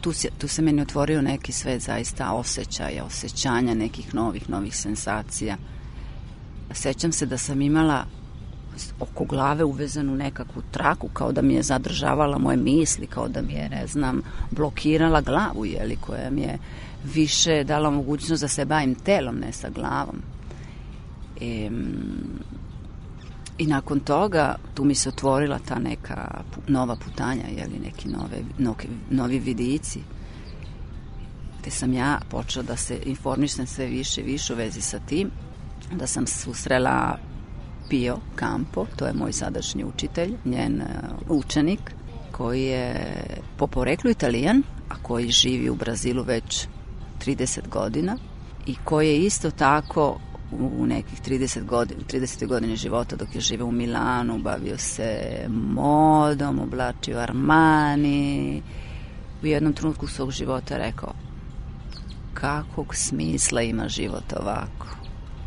Tu 0.00 0.12
se, 0.12 0.28
tu 0.38 0.48
se 0.48 0.62
meni 0.62 0.82
otvorio 0.82 1.22
neki 1.22 1.52
svet 1.52 1.82
zaista 1.82 2.32
osjećaja, 2.32 3.04
osjećanja 3.04 3.74
nekih 3.74 4.14
novih, 4.14 4.50
novih 4.50 4.76
sensacija. 4.76 5.56
Sećam 6.70 7.12
se 7.12 7.26
da 7.26 7.38
sam 7.38 7.62
imala 7.62 8.04
oko 9.00 9.24
glave 9.24 9.64
uvezanu 9.64 10.16
nekakvu 10.16 10.62
traku, 10.70 11.08
kao 11.08 11.32
da 11.32 11.42
mi 11.42 11.54
je 11.54 11.62
zadržavala 11.62 12.38
moje 12.38 12.56
misli, 12.56 13.06
kao 13.06 13.28
da 13.28 13.42
mi 13.42 13.52
je, 13.52 13.68
ne 13.68 13.86
znam, 13.86 14.22
blokirala 14.50 15.20
glavu, 15.20 15.66
jeli, 15.66 15.96
koja 15.96 16.30
mi 16.30 16.40
je 16.40 16.58
više 17.14 17.64
dala 17.64 17.90
mogućnost 17.90 18.42
da 18.42 18.48
se 18.48 18.64
bavim 18.64 18.94
telom, 18.94 19.36
ne 19.36 19.52
sa 19.52 19.68
glavom. 19.70 20.16
E, 21.40 21.70
I 23.58 23.66
nakon 23.66 24.00
toga 24.00 24.56
tu 24.74 24.84
mi 24.84 24.94
se 24.94 25.08
otvorila 25.08 25.58
ta 25.58 25.78
neka 25.78 26.40
nova 26.68 26.96
putanja, 26.96 27.44
jeli, 27.56 27.78
neki 27.84 28.08
nove, 28.08 28.38
novi, 28.58 28.88
novi 29.10 29.38
vidici 29.38 30.00
gde 31.64 31.70
sam 31.70 31.92
ja 31.92 32.20
počela 32.30 32.62
da 32.62 32.76
se 32.76 32.98
informišem 33.04 33.66
sve 33.66 33.86
više 33.86 34.20
i 34.20 34.24
više 34.24 34.52
u 34.52 34.56
vezi 34.56 34.80
sa 34.80 34.98
tim, 34.98 35.30
da 35.92 36.06
sam 36.06 36.26
susrela 36.26 37.18
Pio 37.88 38.18
Campo, 38.38 38.86
to 38.96 39.06
je 39.06 39.12
moj 39.12 39.32
sadašnji 39.32 39.84
učitelj, 39.84 40.34
njen 40.44 40.82
uh, 40.82 41.38
učenik, 41.38 41.80
koji 42.32 42.62
je 42.62 42.96
po 43.56 43.66
poreklu 43.66 44.10
italijan, 44.10 44.62
a 44.88 44.94
koji 45.02 45.30
živi 45.30 45.70
u 45.70 45.74
Brazilu 45.74 46.22
već 46.22 46.66
30 47.26 47.68
godina 47.68 48.16
i 48.66 48.76
koji 48.84 49.08
je 49.08 49.18
isto 49.18 49.50
tako 49.50 50.18
u 50.52 50.86
nekih 50.86 51.22
30 51.22 51.64
godina, 51.64 52.00
30. 52.12 52.46
godine 52.46 52.76
života 52.76 53.16
dok 53.16 53.34
je 53.34 53.40
žive 53.40 53.64
u 53.64 53.72
Milanu, 53.72 54.38
bavio 54.38 54.78
se 54.78 55.18
modom, 55.48 56.60
oblačio 56.60 57.18
Armani. 57.18 58.62
U 59.42 59.46
jednom 59.46 59.72
trenutku 59.72 60.06
svog 60.06 60.30
života 60.30 60.76
rekao 60.76 61.12
kakvog 62.34 62.94
smisla 62.94 63.62
ima 63.62 63.88
život 63.88 64.32
ovako? 64.40 64.86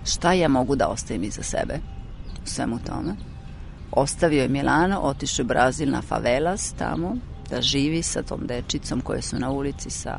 Šta 0.06 0.34
ja 0.34 0.48
mogu 0.48 0.76
da 0.76 0.88
ostavim 0.88 1.24
iza 1.24 1.44
sebe 1.44 1.80
svemu 2.48 2.80
tome? 2.86 3.16
ostavio 3.92 4.42
je 4.42 4.48
Milano, 4.48 5.00
otišao 5.00 5.44
u 5.44 5.48
Brazil 5.48 5.92
na 5.92 6.02
favelas 6.02 6.74
tamo, 6.74 7.16
da 7.50 7.62
živi 7.62 8.04
sa 8.04 8.24
tom 8.24 8.48
dečicom 8.48 9.02
koje 9.02 9.22
su 9.22 9.40
na 9.40 9.52
ulici, 9.52 9.90
sa 9.90 10.16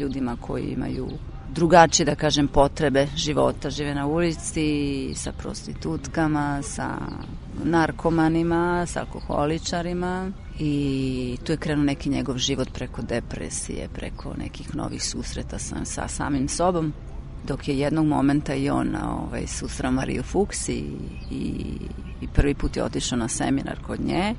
ljudima 0.00 0.36
koji 0.40 0.64
imaju 0.64 1.08
drugačije, 1.50 2.06
da 2.06 2.14
kažem, 2.14 2.48
potrebe 2.48 3.06
života. 3.16 3.70
Žive 3.70 3.94
na 3.94 4.06
ulici 4.06 5.12
sa 5.14 5.32
prostitutkama, 5.32 6.62
sa 6.62 6.98
narkomanima, 7.64 8.86
sa 8.86 9.00
alkoholičarima 9.00 10.30
i 10.58 11.36
tu 11.44 11.52
je 11.52 11.56
krenuo 11.56 11.84
neki 11.84 12.10
njegov 12.10 12.38
život 12.38 12.68
preko 12.72 13.02
depresije, 13.02 13.88
preko 13.94 14.34
nekih 14.38 14.74
novih 14.74 15.04
susreta 15.04 15.58
sa, 15.58 15.84
sa 15.84 16.08
samim 16.08 16.48
sobom 16.48 16.92
dok 17.44 17.68
je 17.68 17.78
jednog 17.78 18.06
momenta 18.06 18.54
i 18.54 18.70
on 18.70 18.96
ovaj, 18.96 19.46
susrao 19.46 19.92
Mariju 19.92 20.22
Fuchs 20.22 20.68
i, 20.68 20.84
i, 21.30 21.76
i 22.20 22.28
prvi 22.34 22.54
put 22.54 22.76
je 22.76 22.84
otišao 22.84 23.18
na 23.18 23.28
seminar 23.28 23.78
kod 23.86 24.00
nje 24.00 24.34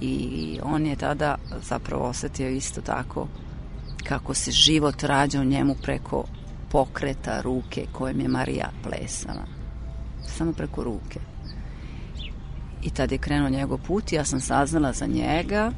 i 0.00 0.58
on 0.62 0.86
je 0.86 0.96
tada 0.96 1.36
zapravo 1.62 2.04
osetio 2.04 2.48
isto 2.48 2.80
tako 2.80 3.26
kako 4.04 4.34
se 4.34 4.50
život 4.50 5.02
rađa 5.02 5.40
u 5.40 5.44
njemu 5.44 5.74
preko 5.82 6.24
pokreta 6.70 7.40
ruke 7.40 7.86
kojem 7.92 8.20
je 8.20 8.28
Marija 8.28 8.70
plesala. 8.82 9.44
Samo 10.26 10.52
preko 10.52 10.84
ruke. 10.84 11.20
I 12.82 12.90
tad 12.90 13.12
je 13.12 13.18
krenuo 13.18 13.48
njegov 13.48 13.78
put 13.78 14.12
i 14.12 14.14
ja 14.14 14.24
sam 14.24 14.40
saznala 14.40 14.92
za 14.92 15.06
njega 15.06 15.72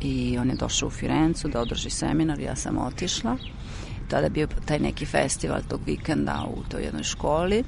i 0.00 0.38
on 0.38 0.50
je 0.50 0.56
došao 0.56 0.86
u 0.86 0.90
Firencu 0.90 1.48
da 1.48 1.60
održi 1.60 1.90
seminar, 1.90 2.40
ja 2.40 2.56
sam 2.56 2.78
otišla. 2.78 3.36
Tada 4.08 4.28
bio 4.28 4.48
taj 4.64 4.78
neki 4.78 5.06
festival 5.06 5.60
tog 5.68 5.80
vikenda 5.86 6.46
u 6.56 6.62
toj 6.70 6.82
jednoj 6.82 7.02
školi 7.02 7.64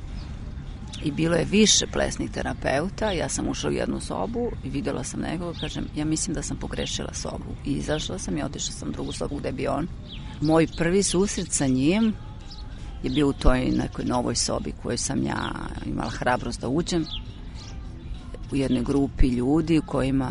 i 1.05 1.11
bilo 1.11 1.37
je 1.37 1.45
više 1.45 1.87
plesnih 1.87 2.31
terapeuta, 2.31 3.11
ja 3.11 3.28
sam 3.28 3.49
ušla 3.49 3.71
u 3.71 3.73
jednu 3.73 4.00
sobu 4.00 4.50
i 4.64 4.71
videla 4.71 5.05
sam 5.05 5.21
nekoga, 5.21 5.59
kažem, 5.61 5.85
ja 5.97 6.05
mislim 6.05 6.35
da 6.35 6.43
sam 6.43 6.57
pogrešila 6.57 7.14
sobu. 7.14 7.55
I 7.64 7.73
izašla 7.73 8.19
sam 8.19 8.38
i 8.38 8.43
otišla 8.43 8.73
sam 8.73 8.88
u 8.88 8.93
drugu 8.93 9.12
sobu 9.12 9.37
gde 9.37 9.52
bi 9.52 9.66
on. 9.66 9.87
Moj 10.40 10.66
prvi 10.78 11.02
susret 11.02 11.52
sa 11.52 11.66
njim 11.66 12.14
je 13.02 13.11
bio 13.11 13.28
u 13.28 13.33
toj 13.33 13.71
nekoj 13.71 14.05
novoj 14.05 14.35
sobi 14.35 14.73
koju 14.83 14.99
sam 14.99 15.23
ja 15.23 15.50
imala 15.87 16.11
hrabrost 16.11 16.61
da 16.61 16.69
uđem 16.69 17.07
u 18.52 18.57
jednoj 18.57 18.83
grupi 18.83 19.28
ljudi 19.28 19.81
kojima 19.87 20.31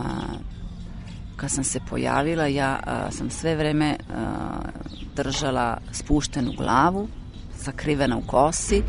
kad 1.35 1.51
sam 1.51 1.63
se 1.63 1.79
pojavila 1.89 2.47
ja 2.47 2.79
a, 2.83 3.11
sam 3.11 3.29
sve 3.29 3.55
vreme 3.55 3.97
a, 4.09 4.59
držala 5.15 5.77
spuštenu 5.91 6.53
glavu 6.57 7.07
sakrivena 7.57 8.17
u 8.17 8.21
kosi 8.27 8.83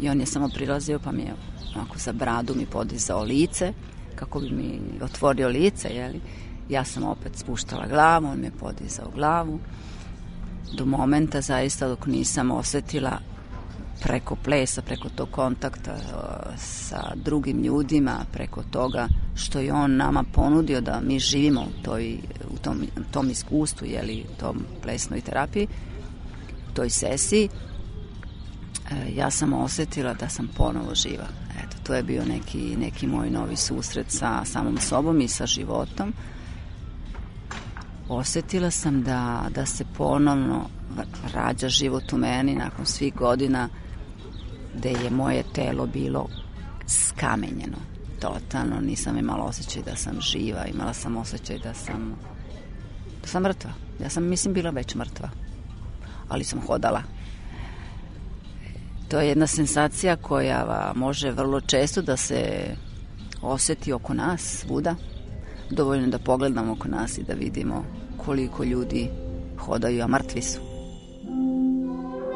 i 0.00 0.08
on 0.08 0.20
je 0.20 0.26
samo 0.26 0.48
prilazio 0.54 0.98
pa 0.98 1.12
mi 1.12 1.22
je 1.22 1.34
onako 1.76 1.98
za 1.98 2.12
bradu 2.12 2.54
mi 2.54 2.66
podizao 2.66 3.22
lice 3.22 3.72
kako 4.14 4.40
bi 4.40 4.50
mi 4.50 4.80
otvorio 5.02 5.48
lice 5.48 5.88
jeli? 5.88 6.20
ja 6.68 6.84
sam 6.84 7.04
opet 7.04 7.36
spuštala 7.36 7.86
glavu 7.86 8.26
on 8.26 8.40
mi 8.40 8.46
je 8.46 8.50
podizao 8.60 9.10
glavu 9.14 9.60
do 10.76 10.86
momenta 10.86 11.40
zaista 11.40 11.88
dok 11.88 12.06
nisam 12.06 12.50
osetila 12.50 13.18
preko 14.02 14.36
plesa, 14.36 14.82
preko 14.82 15.08
tog 15.08 15.30
kontakta 15.30 15.92
uh, 15.92 16.00
sa 16.56 17.12
drugim 17.14 17.62
ljudima, 17.62 18.24
preko 18.32 18.62
toga 18.70 19.08
što 19.34 19.60
je 19.60 19.72
on 19.72 19.96
nama 19.96 20.24
ponudio 20.32 20.80
da 20.80 21.00
mi 21.00 21.18
živimo 21.18 21.60
u, 21.60 21.82
toj, 21.82 22.18
u 22.50 22.58
tom, 22.58 22.82
tom 23.10 23.30
iskustvu, 23.30 23.86
jeli, 23.86 24.24
tom 24.40 24.64
plesnoj 24.82 25.20
terapiji, 25.20 25.68
toj 26.74 26.90
sesiji, 26.90 27.48
uh, 27.48 29.16
ja 29.16 29.30
sam 29.30 29.52
osetila 29.52 30.14
da 30.14 30.28
sam 30.28 30.48
ponovo 30.56 30.94
živa. 30.94 31.28
Eto, 31.64 31.76
to 31.82 31.94
je 31.94 32.02
bio 32.02 32.24
neki, 32.24 32.76
neki 32.76 33.06
moj 33.06 33.30
novi 33.30 33.56
susret 33.56 34.06
sa 34.08 34.44
samom 34.44 34.78
sobom 34.78 35.20
i 35.20 35.28
sa 35.28 35.46
životom. 35.46 36.12
Osetila 38.08 38.70
sam 38.70 39.02
da, 39.02 39.46
da 39.54 39.66
se 39.66 39.84
ponovno 39.96 40.68
rađa 41.34 41.68
život 41.68 42.12
u 42.12 42.18
meni 42.18 42.54
nakon 42.54 42.86
svih 42.86 43.14
godina 43.14 43.68
gde 44.76 44.90
je 44.90 45.10
moje 45.10 45.42
telo 45.54 45.86
bilo 45.86 46.28
skamenjeno. 46.86 47.76
Totalno 48.20 48.80
nisam 48.80 49.18
imala 49.18 49.44
osjećaj 49.44 49.82
da 49.82 49.96
sam 49.96 50.20
živa, 50.20 50.66
imala 50.66 50.92
sam 50.92 51.16
osjećaj 51.16 51.58
da 51.58 51.74
sam 51.74 52.16
da 53.22 53.28
sam 53.28 53.42
mrtva. 53.42 53.70
Ja 54.02 54.10
sam, 54.10 54.28
mislim, 54.28 54.54
bila 54.54 54.70
već 54.70 54.94
mrtva. 54.94 55.28
Ali 56.28 56.44
sam 56.44 56.60
hodala. 56.60 57.02
To 59.08 59.20
je 59.20 59.28
jedna 59.28 59.46
sensacija 59.46 60.16
koja 60.16 60.92
može 60.94 61.30
vrlo 61.30 61.60
često 61.60 62.02
da 62.02 62.16
se 62.16 62.70
oseti 63.42 63.92
oko 63.92 64.14
nas, 64.14 64.40
svuda. 64.40 64.94
Dovoljno 65.70 66.06
da 66.06 66.18
pogledamo 66.18 66.72
oko 66.72 66.88
nas 66.88 67.18
i 67.18 67.22
da 67.22 67.32
vidimo 67.32 67.84
koliko 68.24 68.64
ljudi 68.64 69.10
hodaju, 69.58 70.02
a 70.02 70.08
mrtvi 70.08 70.42
su. 70.42 70.60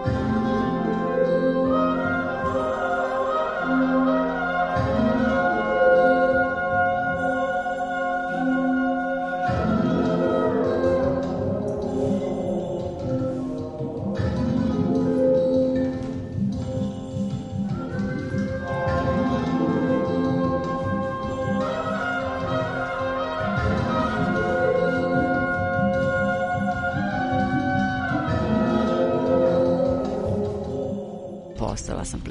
postala 0.00 0.34
sam 0.34 0.39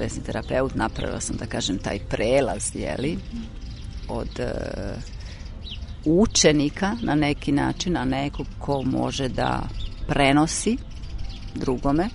plesni 0.00 0.22
terapeut, 0.22 0.74
napravila 0.74 1.20
sam, 1.20 1.36
da 1.36 1.46
kažem, 1.46 1.78
taj 1.78 1.98
prelaz, 1.98 2.70
jeli, 2.74 3.18
od 4.08 4.28
uh, 4.38 5.02
učenika 6.04 6.96
na 7.02 7.14
neki 7.14 7.52
način, 7.52 7.96
a 7.96 8.04
nekog 8.04 8.46
ko 8.58 8.82
može 8.82 9.28
da 9.28 9.62
prenosi 10.08 10.76
drugome, 11.54 12.08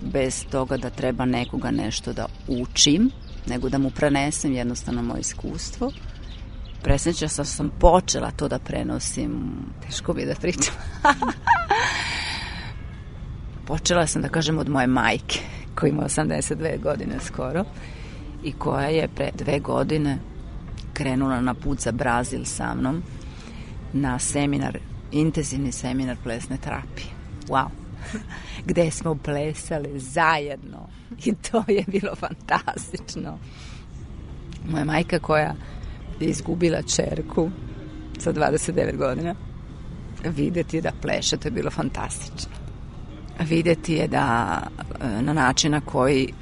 bez 0.00 0.44
toga 0.50 0.76
da 0.76 0.90
treba 0.90 1.24
nekoga 1.24 1.70
nešto 1.70 2.12
da 2.12 2.26
učim, 2.48 3.10
nego 3.46 3.68
da 3.68 3.78
mu 3.78 3.90
prenesem 3.90 4.52
jednostavno 4.52 5.02
moje 5.02 5.20
iskustvo. 5.20 5.92
Presneća 6.82 7.28
sam 7.28 7.44
sam 7.44 7.70
počela 7.80 8.30
to 8.30 8.48
da 8.48 8.58
prenosim, 8.58 9.52
teško 9.86 10.12
bi 10.12 10.24
da 10.24 10.34
pričam. 10.34 10.74
počela 13.66 14.06
sam 14.06 14.22
da 14.22 14.28
kažem 14.28 14.58
od 14.58 14.68
moje 14.68 14.86
majke 14.86 15.57
koja 15.78 15.90
ima 15.90 16.02
82 16.02 16.82
godine 16.82 17.20
skoro 17.20 17.64
i 18.44 18.52
koja 18.52 18.88
je 18.88 19.08
pre 19.08 19.30
dve 19.34 19.58
godine 19.58 20.18
krenula 20.92 21.40
na 21.40 21.54
put 21.54 21.80
za 21.80 21.92
Brazil 21.92 22.44
sa 22.44 22.74
mnom 22.74 23.02
na 23.92 24.18
seminar, 24.18 24.78
intenzivni 25.12 25.72
seminar 25.72 26.16
plesne 26.22 26.56
terapije. 26.56 27.08
Wow! 27.48 27.68
Gde 28.68 28.90
smo 28.90 29.14
plesali 29.14 30.00
zajedno 30.00 30.88
i 31.24 31.34
to 31.34 31.64
je 31.68 31.84
bilo 31.86 32.14
fantastično. 32.14 33.38
Moja 34.68 34.84
majka 34.84 35.18
koja 35.18 35.54
je 36.20 36.28
izgubila 36.28 36.82
čerku 36.82 37.50
sa 38.18 38.32
29 38.32 38.96
godina 38.96 39.34
videti 40.24 40.80
da 40.80 40.92
pleše, 41.02 41.36
to 41.36 41.48
je 41.48 41.52
bilo 41.52 41.70
fantastično 41.70 42.57
videti 43.38 43.94
je 43.94 44.08
da 44.08 44.60
e, 45.00 45.22
na 45.22 45.32
način 45.32 45.72
na 45.72 45.80
koji 45.80 46.32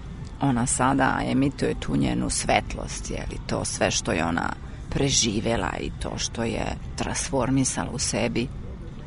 ona 0.40 0.66
sada 0.66 1.20
emituje 1.26 1.74
tu 1.80 1.96
njenu 1.96 2.30
svetlost, 2.30 3.10
je 3.10 3.26
li 3.30 3.38
to 3.46 3.64
sve 3.64 3.90
što 3.90 4.12
je 4.12 4.24
ona 4.24 4.52
preživela 4.90 5.72
i 5.80 5.90
to 6.00 6.18
što 6.18 6.44
je 6.44 6.76
transformisala 6.96 7.90
u 7.90 7.98
sebi 7.98 8.48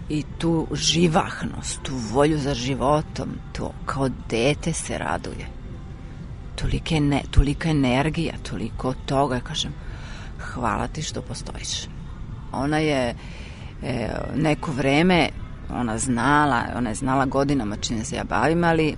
i 0.10 0.24
tu 0.38 0.68
živahnost, 0.74 1.80
tu 1.84 1.96
volju 2.12 2.38
za 2.38 2.54
životom, 2.54 3.30
to 3.54 3.72
kao 3.86 4.10
dete 4.30 4.74
se 4.74 4.98
raduje. 4.98 5.48
Tolike 6.56 7.00
ne, 7.00 7.22
tolika 7.32 7.70
energija, 7.70 8.34
toliko 8.50 8.94
toga, 9.06 9.40
kažem, 9.40 9.74
hvala 10.40 10.88
ti 10.88 11.02
što 11.02 11.22
postojiš. 11.22 11.88
Ona 12.52 12.78
je 12.78 13.16
e, 13.84 14.10
neko 14.36 14.72
vreme 14.72 15.30
ona 15.74 15.98
znala, 15.98 16.64
ona 16.76 16.90
je 16.90 16.96
znala 16.96 17.26
godinama 17.26 17.76
čine 17.76 18.06
se 18.06 18.16
ja 18.16 18.24
bavim, 18.24 18.64
ali 18.64 18.96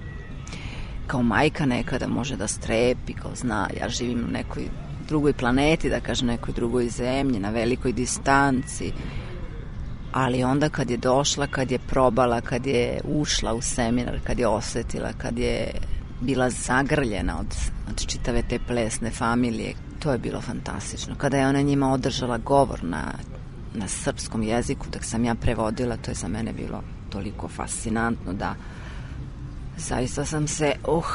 kao 1.07 1.23
majka 1.23 1.65
nekada 1.65 2.07
može 2.07 2.35
da 2.35 2.47
strepi, 2.47 3.13
kao 3.13 3.31
zna, 3.35 3.69
ja 3.81 3.89
živim 3.89 4.25
u 4.29 4.31
nekoj 4.31 4.63
drugoj 5.07 5.33
planeti, 5.33 5.89
da 5.89 5.99
kažem, 5.99 6.27
nekoj 6.27 6.53
drugoj 6.53 6.89
zemlji, 6.89 7.39
na 7.39 7.49
velikoj 7.49 7.93
distanci, 7.93 8.91
ali 10.11 10.43
onda 10.43 10.69
kad 10.69 10.89
je 10.89 10.97
došla, 10.97 11.47
kad 11.47 11.71
je 11.71 11.79
probala, 11.79 12.41
kad 12.41 12.65
je 12.65 13.01
ušla 13.03 13.53
u 13.53 13.61
seminar, 13.61 14.19
kad 14.23 14.39
je 14.39 14.47
osetila, 14.47 15.13
kad 15.17 15.39
je 15.39 15.71
bila 16.21 16.49
zagrljena 16.49 17.39
od, 17.39 17.55
od 17.89 18.05
čitave 18.07 18.43
te 18.49 18.59
plesne 18.67 19.11
familije, 19.11 19.73
to 19.99 20.11
je 20.11 20.17
bilo 20.17 20.41
fantastično. 20.41 21.15
Kada 21.15 21.37
je 21.37 21.47
ona 21.47 21.61
njima 21.61 21.93
održala 21.93 22.37
govor 22.37 22.83
na, 22.83 23.03
na 23.73 23.87
srpskom 23.87 24.43
jeziku, 24.43 24.87
dok 24.91 25.03
sam 25.03 25.25
ja 25.25 25.35
prevodila, 25.35 25.97
to 25.97 26.11
je 26.11 26.15
za 26.15 26.27
mene 26.27 26.53
bilo 26.53 26.81
toliko 27.09 27.47
fascinantno 27.47 28.33
da 28.33 28.55
zaista 29.77 30.25
sam 30.25 30.47
se, 30.47 30.75
uh, 30.87 31.05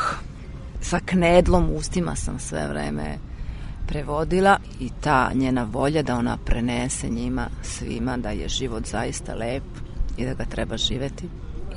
sa 0.81 1.01
knedlom 1.05 1.71
ustima 1.71 2.17
sam 2.17 2.39
sve 2.39 2.69
vreme 2.69 3.19
prevodila 3.87 4.59
i 4.81 4.91
ta 5.01 5.31
njena 5.35 5.63
volja 5.73 6.03
da 6.03 6.17
ona 6.17 6.37
prenese 6.45 7.09
njima 7.09 7.49
svima 7.63 8.17
da 8.17 8.31
je 8.31 8.49
život 8.49 8.87
zaista 8.87 9.35
lep 9.35 9.63
i 10.17 10.25
da 10.25 10.35
ga 10.35 10.45
treba 10.45 10.77
živeti 10.77 11.29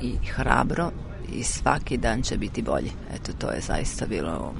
i 0.02 0.16
hrabro 0.26 0.90
i 1.32 1.42
svaki 1.42 1.96
dan 1.96 2.22
će 2.22 2.36
biti 2.36 2.62
bolji. 2.62 2.92
Eto, 3.14 3.32
to 3.38 3.50
je 3.50 3.60
zaista 3.60 4.06
bilo 4.06 4.54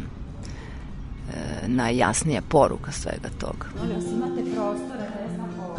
e, 1.32 1.68
najjasnija 1.68 2.42
poruka 2.48 2.92
svega 2.92 3.28
toga. 3.38 3.66
Molim 3.78 4.16
imate 4.16 4.54
prostora 4.54 5.19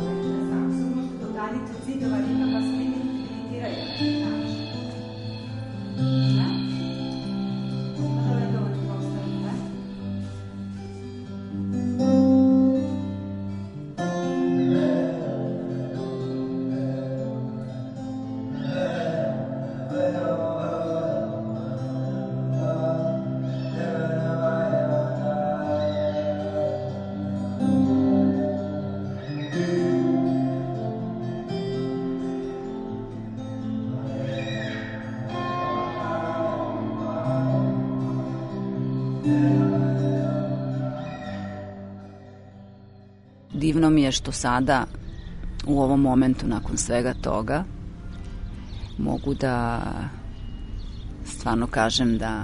da 0.01 0.09
ja 0.09 0.13
znam 0.13 0.23
ovo, 0.27 0.31
ne 0.31 0.45
znam, 0.45 0.71
se 0.77 0.85
možete 0.95 1.73
zidova, 1.85 2.17
ima 2.17 2.45
vas 2.53 2.65
mi 2.77 2.85
imitiraju. 2.85 3.75
Da? 6.35 6.50
Divno 43.81 43.95
mi 43.95 44.01
je 44.01 44.11
što 44.11 44.31
sada 44.31 44.85
u 45.65 45.81
ovom 45.81 46.01
momentu 46.01 46.47
nakon 46.47 46.77
svega 46.77 47.13
toga 47.13 47.63
mogu 48.97 49.33
da 49.33 49.81
stvarno 51.25 51.67
kažem 51.67 52.17
da 52.17 52.43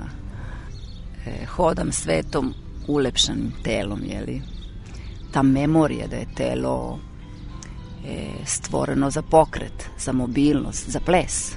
e, 1.26 1.46
hodam 1.46 1.92
svetom 1.92 2.54
ulepšanim 2.88 3.54
telom, 3.64 4.02
jeli? 4.04 4.42
Ta 5.32 5.44
memorija 5.44 6.08
da 6.08 6.16
je 6.16 6.34
telo 6.36 7.00
e, 8.06 8.28
stvoreno 8.46 9.10
za 9.10 9.22
pokret, 9.22 9.90
za 10.00 10.12
mobilnost, 10.12 10.90
za 10.90 11.00
ples. 11.00 11.56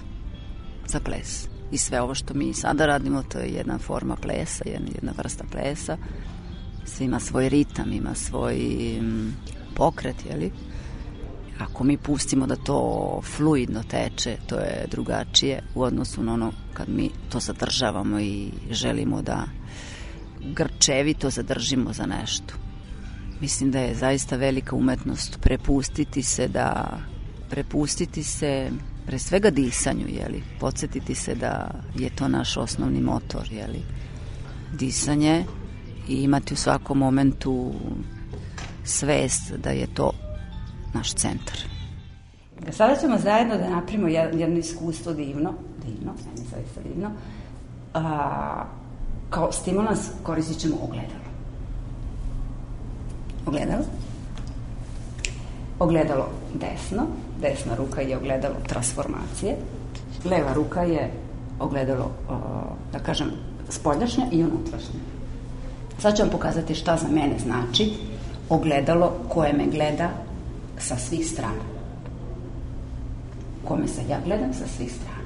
Za 0.87 1.01
ples. 1.01 1.49
I 1.73 1.79
sve 1.79 2.01
ovo 2.01 2.15
što 2.15 2.35
mi 2.35 2.55
sada 2.55 2.87
radimo, 2.87 3.23
to 3.23 3.39
je 3.39 3.49
jedna 3.49 3.79
forma 3.79 4.17
plesa, 4.17 4.65
jedna, 4.67 5.13
vrsta 5.17 5.45
plesa. 5.53 5.97
Sve 6.85 7.07
ima 7.07 7.21
svoj 7.21 7.49
ritam, 7.49 7.93
ima 7.93 8.15
svoj 8.15 8.57
mm, 9.01 9.33
pokret, 9.75 10.17
jeli? 10.31 10.53
Ako 11.59 11.85
mi 11.85 11.97
pustimo 11.97 12.47
da 12.47 12.57
to 12.57 13.21
fluidno 13.37 13.83
teče, 13.83 14.37
to 14.47 14.55
je 14.55 14.87
drugačije 14.91 15.63
u 15.75 15.83
odnosu 15.83 16.23
na 16.23 16.35
ono 16.35 16.53
kad 16.73 16.89
mi 16.89 17.11
to 17.29 17.41
zadržavamo 17.41 18.21
i 18.21 18.51
želimo 18.71 19.23
da 19.23 19.45
grčevito 20.41 21.31
zadržimo 21.31 21.93
za 21.93 22.07
nešto. 22.07 22.55
Mislim 23.41 23.71
da 23.71 23.79
je 23.79 23.95
zaista 23.95 24.37
velika 24.37 24.77
umetnost 24.77 25.39
prepustiti 25.41 26.23
se 26.23 26.49
da 26.49 26.99
prepustiti 27.51 28.23
se 28.23 28.71
pre 29.07 29.19
svega 29.19 29.51
disanju, 29.51 30.07
jeli, 30.09 30.43
podsjetiti 30.61 31.15
se 31.15 31.35
da 31.35 31.71
je 31.99 32.11
to 32.11 32.29
naš 32.29 32.57
osnovni 32.57 33.01
motor, 33.01 33.49
jeli, 33.53 33.83
disanje 34.73 35.45
i 36.09 36.15
imati 36.15 36.55
u 36.55 36.57
svakom 36.57 36.99
momentu 36.99 37.75
svest 38.85 39.53
da 39.53 39.71
je 39.71 39.87
to 39.95 40.13
naš 40.95 41.15
centar. 41.15 41.57
Sada 42.71 42.97
ćemo 42.97 43.19
zajedno 43.19 43.57
da 43.57 43.71
napravimo 43.71 44.09
jedno 44.09 44.59
iskustvo 44.59 45.13
divno, 45.13 45.55
divno, 45.85 46.13
meni 46.27 46.49
zaista 46.51 46.81
divno. 46.81 47.11
A, 47.95 48.65
kao 49.31 49.53
stimulans 49.53 50.01
koristit 50.23 50.59
ćemo 50.59 50.77
ogledalo. 50.83 51.31
Ogledalo. 53.47 53.85
Ogledalo 55.79 56.29
desno, 56.55 57.07
desna 57.41 57.75
ruka 57.75 58.01
je 58.01 58.17
ogledalo 58.17 58.55
transformacije, 58.69 59.57
leva 60.25 60.53
ruka 60.53 60.83
je 60.83 61.11
ogledalo, 61.59 62.11
da 62.93 62.99
kažem, 62.99 63.31
spoljašnja 63.69 64.27
i 64.33 64.45
unutrašnja. 64.45 65.01
Sad 65.99 66.17
ću 66.17 66.23
vam 66.23 66.31
pokazati 66.31 66.75
šta 66.75 66.97
za 66.97 67.09
mene 67.09 67.39
znači 67.39 67.93
ogledalo 68.51 69.13
koje 69.29 69.53
me 69.53 69.67
gleda 69.67 70.11
sa 70.79 70.97
svih 70.97 71.27
strana. 71.27 71.65
Kome 73.65 73.89
se 73.89 74.03
ja 74.09 74.19
gledam 74.25 74.55
sa 74.55 74.67
svih 74.77 74.93
strana. 74.93 75.20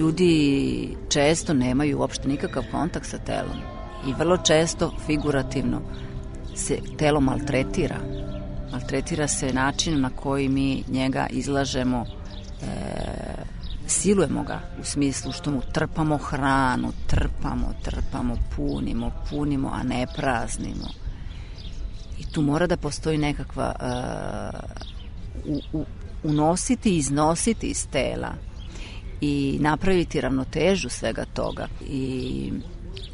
Ljudi 0.00 0.96
često 1.08 1.54
nemaju 1.54 1.98
uopšte 1.98 2.28
nikakav 2.28 2.64
kontakt 2.70 3.06
sa 3.06 3.18
telom 3.18 3.58
i 4.06 4.12
vrlo 4.18 4.36
često 4.36 4.92
figurativno 5.06 5.80
se 6.54 6.78
telo 6.98 7.20
maltretira. 7.20 7.96
Maltretira 8.72 9.28
se 9.28 9.52
način 9.52 10.00
na 10.00 10.10
koji 10.10 10.48
mi 10.48 10.84
njega 10.88 11.26
izlažemo, 11.30 12.04
e, 12.06 12.66
silujemo 13.86 14.42
ga 14.42 14.60
u 14.80 14.84
smislu 14.84 15.32
što 15.32 15.50
mu 15.50 15.60
trpamo 15.72 16.16
hranu, 16.16 16.92
trpamo, 17.06 17.74
trpamo, 17.82 18.36
punimo, 18.56 19.10
punimo, 19.30 19.70
a 19.72 19.82
ne 19.82 20.06
praznimo. 20.16 20.88
I 22.18 22.24
tu 22.32 22.42
mora 22.42 22.66
da 22.66 22.76
postoji 22.76 23.18
nekakva 23.18 23.74
e, 23.80 23.86
u, 25.44 25.60
u, 25.72 25.84
unositi 26.24 26.90
i 26.90 26.96
iznositi 26.96 27.66
iz 27.66 27.86
tela 27.88 28.49
i 29.20 29.58
napraviti 29.60 30.20
ravnotežu 30.20 30.88
svega 30.88 31.24
toga 31.24 31.66
i 31.88 32.52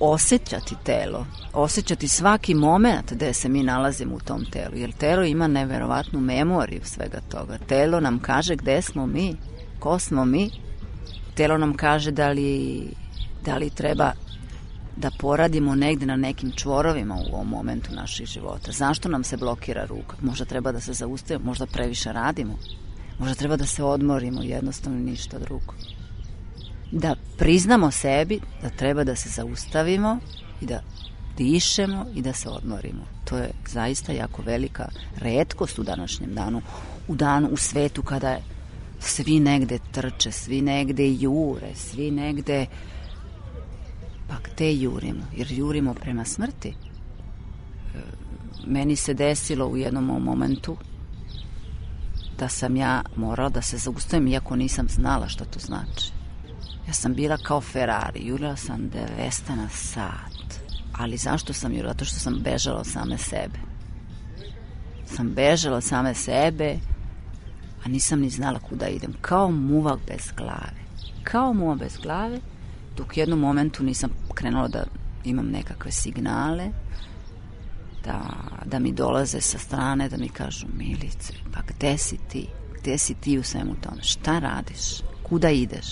osjećati 0.01 0.75
telo, 0.85 1.27
osjećati 1.53 2.09
svaki 2.09 2.55
moment 2.55 3.13
gde 3.13 3.33
se 3.33 3.49
mi 3.49 3.63
nalazimo 3.63 4.15
u 4.15 4.21
tom 4.21 4.45
telu, 4.45 4.77
jer 4.77 4.93
telo 4.93 5.25
ima 5.25 5.47
neverovatnu 5.47 6.21
memoriju 6.21 6.81
svega 6.85 7.21
toga. 7.29 7.59
Telo 7.69 8.01
nam 8.01 8.19
kaže 8.19 8.57
gde 8.57 8.83
smo 8.83 9.07
mi, 9.07 9.37
ko 9.79 9.99
smo 9.99 10.25
mi, 10.25 10.51
telo 11.35 11.59
nam 11.59 11.75
kaže 11.75 12.11
da 12.11 12.29
li, 12.29 12.83
da 13.45 13.57
li 13.57 13.71
treba 13.71 14.13
da 14.97 15.11
poradimo 15.19 15.75
negde 15.75 16.07
na 16.07 16.17
nekim 16.17 16.53
čvorovima 16.53 17.15
u 17.15 17.35
ovom 17.35 17.49
momentu 17.49 17.95
naših 17.95 18.27
života. 18.27 18.73
Zašto 18.73 19.09
nam 19.09 19.25
se 19.25 19.37
blokira 19.37 19.85
ruka? 19.85 20.17
Možda 20.21 20.45
treba 20.45 20.73
da 20.73 20.81
se 20.81 20.93
zaustavimo, 20.93 21.45
možda 21.45 21.67
previše 21.67 22.13
radimo, 22.13 22.59
možda 23.19 23.35
treba 23.35 23.57
da 23.57 23.67
se 23.67 23.85
odmorimo, 23.85 24.43
jednostavno 24.43 24.99
ništa 24.99 25.39
drugo 25.39 25.75
da 26.93 27.15
priznamo 27.39 27.91
sebi 27.91 28.41
da 28.63 28.71
treba 28.71 29.05
da 29.05 29.17
se 29.17 29.29
zaustavimo 29.29 30.19
i 30.61 30.67
da 30.67 30.83
dišemo 31.37 32.07
i 32.15 32.23
da 32.23 32.33
se 32.33 32.49
odmorimo. 32.49 33.05
To 33.25 33.37
je 33.37 33.51
zaista 33.69 34.13
jako 34.13 34.43
velika 34.43 34.89
redkost 35.17 35.79
u 35.79 35.83
današnjem 35.83 36.35
danu, 36.35 36.63
u 37.09 37.15
danu 37.15 37.49
u 37.49 37.57
svetu 37.57 38.03
kada 38.03 38.39
svi 39.01 39.41
negde 39.41 39.79
trče, 39.93 40.33
svi 40.33 40.63
negde 40.63 41.13
jure, 41.13 41.75
svi 41.75 42.11
negde 42.11 42.67
pa 44.29 44.35
gde 44.45 44.75
jurimo? 44.75 45.23
Jer 45.37 45.53
jurimo 45.53 45.95
prema 45.95 46.25
smrti. 46.25 46.69
E, 46.69 46.75
meni 48.67 48.97
se 48.97 49.15
desilo 49.15 49.67
u 49.67 49.77
jednom 49.77 50.05
momentu 50.05 50.77
da 52.39 52.49
sam 52.49 52.77
ja 52.77 53.03
morala 53.17 53.49
da 53.49 53.63
se 53.63 53.77
zaustavim 53.77 54.29
iako 54.29 54.57
nisam 54.57 54.89
znala 54.89 55.29
šta 55.29 55.45
to 55.45 55.59
znači. 55.59 56.13
Ja 56.87 56.93
sam 56.93 57.15
bila 57.15 57.37
kao 57.37 57.61
Ferrari, 57.61 58.27
jurila 58.27 58.57
sam 58.57 58.91
200 59.19 59.57
na 59.57 59.69
sat. 59.69 60.61
Ali 60.93 61.17
zašto 61.17 61.53
sam 61.53 61.73
jurila? 61.73 61.93
Zato 61.93 62.05
što 62.05 62.19
sam 62.19 62.41
bežala 62.45 62.81
od 62.81 62.87
same 62.87 63.19
sebe. 63.19 63.59
Sam 65.07 65.29
bežala 65.29 65.77
od 65.77 65.85
same 65.85 66.15
sebe, 66.15 66.79
a 67.85 67.89
nisam 67.89 68.21
ni 68.21 68.31
znala 68.31 68.59
kuda 68.59 68.89
idem. 68.89 69.15
Kao 69.21 69.51
muvak 69.51 69.99
bez 70.07 70.33
glave. 70.37 70.87
Kao 71.25 71.53
muvak 71.53 71.79
bez 71.79 71.97
glave, 72.03 72.41
dok 72.97 73.07
u 73.09 73.21
jednom 73.21 73.39
momentu 73.39 73.83
nisam 73.83 74.11
krenula 74.35 74.69
da 74.69 74.85
imam 75.25 75.47
nekakve 75.47 75.93
signale, 75.93 76.71
da, 78.07 78.21
da 78.65 78.79
mi 78.79 78.93
dolaze 78.93 79.41
sa 79.41 79.59
strane, 79.59 80.09
da 80.09 80.17
mi 80.17 80.29
kažu 80.29 80.67
Milice, 80.79 81.33
pa 81.53 81.61
gde 81.69 81.99
si 81.99 82.19
ti? 82.29 82.47
Gde 82.81 82.99
si 82.99 83.15
ti 83.15 83.39
u 83.39 83.43
svemu 83.43 83.75
tome? 83.81 84.03
Šta 84.03 84.39
radiš? 84.39 85.01
Kuda 85.23 85.51
ideš? 85.51 85.87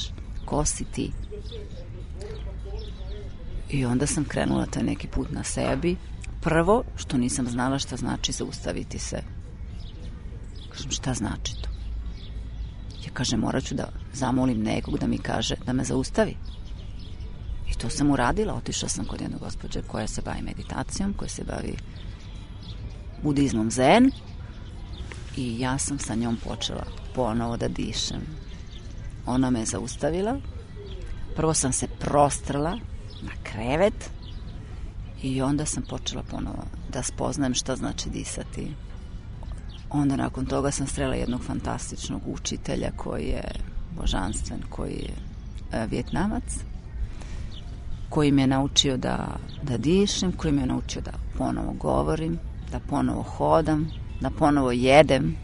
Ko 0.45 0.65
si 0.65 0.85
ti? 0.85 1.13
I 3.71 3.85
onda 3.85 4.07
sam 4.07 4.25
krenula 4.25 4.67
taj 4.67 4.83
neki 4.83 5.09
put 5.09 5.31
na 5.31 5.45
sebi. 5.45 5.97
Prvo, 6.41 6.85
što 6.97 7.17
nisam 7.17 7.47
znala 7.47 7.79
šta 7.79 7.97
znači 7.97 8.33
zaustaviti 8.33 8.99
se. 8.99 9.23
Kažem, 10.71 10.91
šta 10.91 11.15
znači 11.15 11.55
to? 11.63 11.69
Ja 13.05 13.11
kažem, 13.13 13.41
morat 13.41 13.65
ću 13.65 13.75
da 13.75 13.89
zamolim 14.13 14.63
nekog 14.63 14.99
da 14.99 15.07
mi 15.07 15.19
kaže 15.19 15.55
da 15.67 15.73
me 15.73 15.85
zaustavi. 15.85 16.37
To 17.85 17.91
sam 17.91 18.11
uradila. 18.11 18.55
Otišla 18.55 18.89
sam 18.89 19.05
kod 19.05 19.21
jedne 19.21 19.37
gospođe 19.39 19.83
koja 19.83 20.07
se 20.07 20.23
bavi 20.23 20.43
meditacijom, 20.43 21.15
koja 21.17 21.29
se 21.29 21.45
bavi 21.45 21.77
budizmom 23.23 23.71
zen 23.71 24.11
i 25.37 25.61
ja 25.61 25.79
sam 25.79 25.99
sa 25.99 26.15
njom 26.15 26.37
počela 26.37 26.85
ponovo 27.15 27.57
da 27.57 27.69
dišem. 27.69 28.21
Ona 29.27 29.51
me 29.51 29.65
zaustavila. 29.65 30.41
Prvo 31.37 31.55
sam 31.55 31.73
se 31.73 31.87
prostrala 31.89 32.79
na 33.23 33.33
krevet 33.43 34.11
i 35.23 35.43
onda 35.43 35.67
sam 35.67 35.83
počela 35.83 36.23
ponovo 36.23 36.65
da 36.93 37.03
spoznajem 37.03 37.55
šta 37.55 37.77
znači 37.77 38.11
disati. 38.11 38.75
Onda 39.91 40.17
nakon 40.17 40.47
toga 40.47 40.71
sam 40.71 40.87
strela 40.87 41.15
jednog 41.15 41.43
fantastičnog 41.43 42.23
učitelja 42.27 42.91
koji 42.97 43.25
je 43.25 43.45
božanstven, 43.97 44.63
koji 44.71 44.95
je 44.95 45.15
e, 45.73 45.87
vjetnamac, 45.87 46.65
koji 48.15 48.33
me 48.33 48.43
je 48.43 48.47
naučio 48.47 48.97
da, 48.97 49.27
da 49.63 49.77
dišem, 49.77 50.33
koji 50.33 50.53
me 50.53 50.63
je 50.63 50.67
naučio 50.67 51.03
da 51.03 51.11
ponovo 51.39 51.73
govorim, 51.73 52.39
da 52.73 52.79
ponovo 52.79 53.23
hodam, 53.23 53.91
da 54.21 54.31
ponovo 54.31 54.73
jedem 54.73 55.37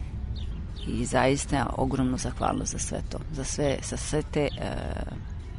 i 0.87 1.05
zaista 1.05 1.73
ogromnu 1.77 2.17
zahvalnost 2.17 2.71
za 2.71 2.79
sve 2.79 3.01
to, 3.09 3.17
za 3.33 3.43
sve, 3.43 3.77
za 3.83 3.97
sve 3.97 4.21
te, 4.31 4.39
e, 4.43 4.49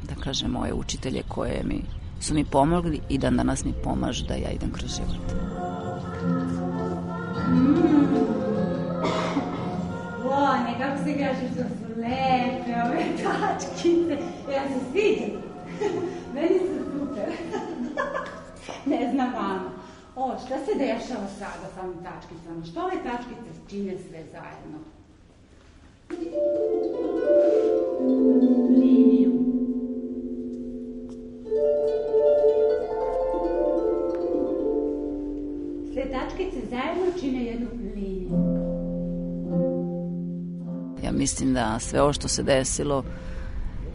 da 0.09 0.15
kažem, 0.15 0.51
moje 0.51 0.75
učitelje 0.75 1.23
koje 1.29 1.63
mi 1.65 1.83
su 2.21 2.35
mi 2.35 2.45
pomogli 2.45 3.01
i 3.09 3.19
da 3.19 3.31
danas 3.31 3.65
mi 3.65 3.73
pomažu 3.85 4.25
da 4.27 4.35
ja 4.35 4.51
idem 4.51 4.73
kroz 4.73 4.97
život. 4.97 5.33
Wow, 10.25 10.65
nekako 10.65 11.05
se 11.05 11.13
gaši 11.13 11.55
što 11.55 11.63
su 11.63 12.01
lepe 12.01 12.73
ove 12.85 13.05
tačkice. 13.23 14.17
Ja 14.53 14.63
se 14.69 14.81
sviđam. 14.91 15.43
Meni 16.35 16.59
su 16.59 16.72
super. 17.23 17.35
ne 18.99 19.11
znam 19.13 19.33
vama. 19.35 19.71
O, 20.17 20.35
šta 20.47 20.55
se 20.59 20.79
dešava 20.79 21.27
sada 21.39 21.67
sa 21.75 21.83
ovim 21.83 22.05
tačkicama? 22.05 22.65
Što 22.65 22.81
ove 22.81 22.97
tačkice 23.03 23.69
čine 23.71 23.95
sve 24.09 24.25
zajedno? 24.33 24.79
Liniju. 28.71 29.33
Sve 35.93 36.11
tačkice 36.11 36.67
zajedno 36.71 37.21
čine 37.21 37.45
jednu 37.45 37.67
liniju. 37.95 38.29
Ja 41.05 41.13
mislim 41.13 41.55
da 41.55 41.79
sve 41.79 42.03
ovo 42.03 42.13
što 42.13 42.29
se 42.29 42.43
desilo 42.43 43.05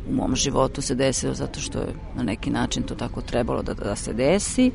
u 0.10 0.14
mom 0.14 0.36
životu 0.36 0.82
se 0.82 0.96
desilo 0.96 1.34
zato 1.34 1.60
što 1.60 1.80
je 1.80 1.94
na 2.16 2.24
neki 2.24 2.50
način 2.50 2.84
to 2.84 2.96
tako 2.96 3.22
trebalo 3.22 3.62
da, 3.62 3.74
da 3.74 3.96
se 3.96 4.14
desi 4.14 4.72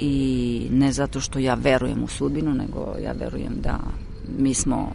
i 0.00 0.66
ne 0.70 0.92
zato 0.92 1.20
što 1.20 1.38
ja 1.38 1.54
verujem 1.54 2.02
u 2.04 2.08
sudbinu, 2.08 2.54
nego 2.54 2.96
ja 3.02 3.12
verujem 3.12 3.60
da 3.60 3.78
mi 4.38 4.54
smo 4.54 4.92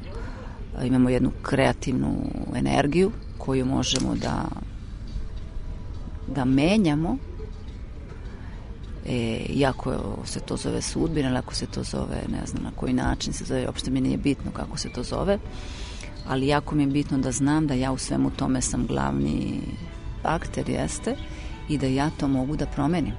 imamo 0.84 1.10
jednu 1.10 1.32
kreativnu 1.41 2.15
energiju 2.55 3.12
koju 3.38 3.65
možemo 3.65 4.15
da 4.15 4.45
da 6.36 6.45
menjamo. 6.45 7.17
E, 9.05 9.45
iako 9.49 10.17
se 10.25 10.39
to 10.39 10.58
zove 10.58 10.82
sudbina 10.82 11.39
ako 11.39 11.55
se 11.55 11.65
to 11.65 11.84
zove 11.84 12.21
ne 12.32 12.45
znam 12.45 12.63
na 12.63 12.71
koji 12.75 12.93
način 12.93 13.34
se 13.34 13.43
zove 13.43 13.65
uopšte 13.65 13.91
mi 13.91 14.01
nije 14.01 14.17
bitno 14.17 14.51
kako 14.51 14.77
se 14.77 14.89
to 14.89 15.03
zove 15.03 15.38
ali 16.27 16.47
jako 16.47 16.75
mi 16.75 16.84
je 16.84 16.88
bitno 16.88 17.17
da 17.17 17.32
znam 17.32 17.67
da 17.67 17.73
ja 17.73 17.91
u 17.91 17.97
svemu 17.97 18.29
tome 18.29 18.62
sam 18.62 18.86
glavni 18.86 19.62
akter 20.23 20.69
jeste 20.69 21.15
i 21.69 21.77
da 21.77 21.88
ja 21.88 22.10
to 22.10 22.27
mogu 22.27 22.55
da 22.55 22.65
promenim 22.65 23.13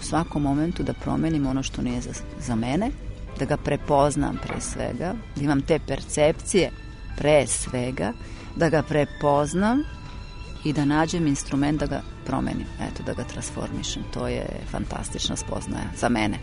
u 0.00 0.04
svakom 0.04 0.42
momentu 0.42 0.82
da 0.82 0.92
promenim 0.92 1.46
ono 1.46 1.62
što 1.62 1.82
nije 1.82 2.00
za, 2.00 2.10
za 2.38 2.54
mene 2.54 2.90
da 3.38 3.44
ga 3.44 3.56
prepoznam 3.56 4.38
pre 4.42 4.60
svega 4.60 5.14
da 5.36 5.42
imam 5.42 5.62
te 5.62 5.78
percepcije 5.78 6.70
pre 7.16 7.46
svega 7.46 8.12
da 8.56 8.68
ga 8.68 8.82
prepoznam 8.82 9.82
i 10.64 10.72
da 10.72 10.84
nađem 10.84 11.26
instrument 11.26 11.80
da 11.80 11.86
ga 11.86 12.02
promenim, 12.26 12.66
eto, 12.80 13.02
da 13.02 13.14
ga 13.14 13.24
transformišem. 13.24 14.02
To 14.14 14.28
je 14.28 14.46
fantastična 14.70 15.36
spoznaja 15.36 15.86
za 15.96 16.08
mene. 16.08 16.38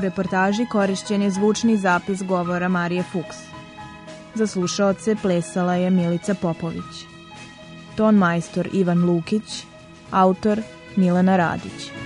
Reportaži 0.00 0.66
korišćen 0.66 1.22
je 1.22 1.30
zvučni 1.30 1.76
zapis 1.76 2.22
govora 2.22 2.68
Marije 2.68 3.02
Fuchs. 3.02 3.38
Za 4.34 4.46
slušaoce 4.46 5.16
plesala 5.22 5.74
je 5.74 5.90
Milica 5.90 6.34
Popović. 6.34 7.04
Ton 7.96 8.14
majstor 8.14 8.68
Ivan 8.72 9.04
Lukić, 9.04 9.64
autor 10.10 10.62
Milena 10.96 11.36
Radić. 11.36 11.99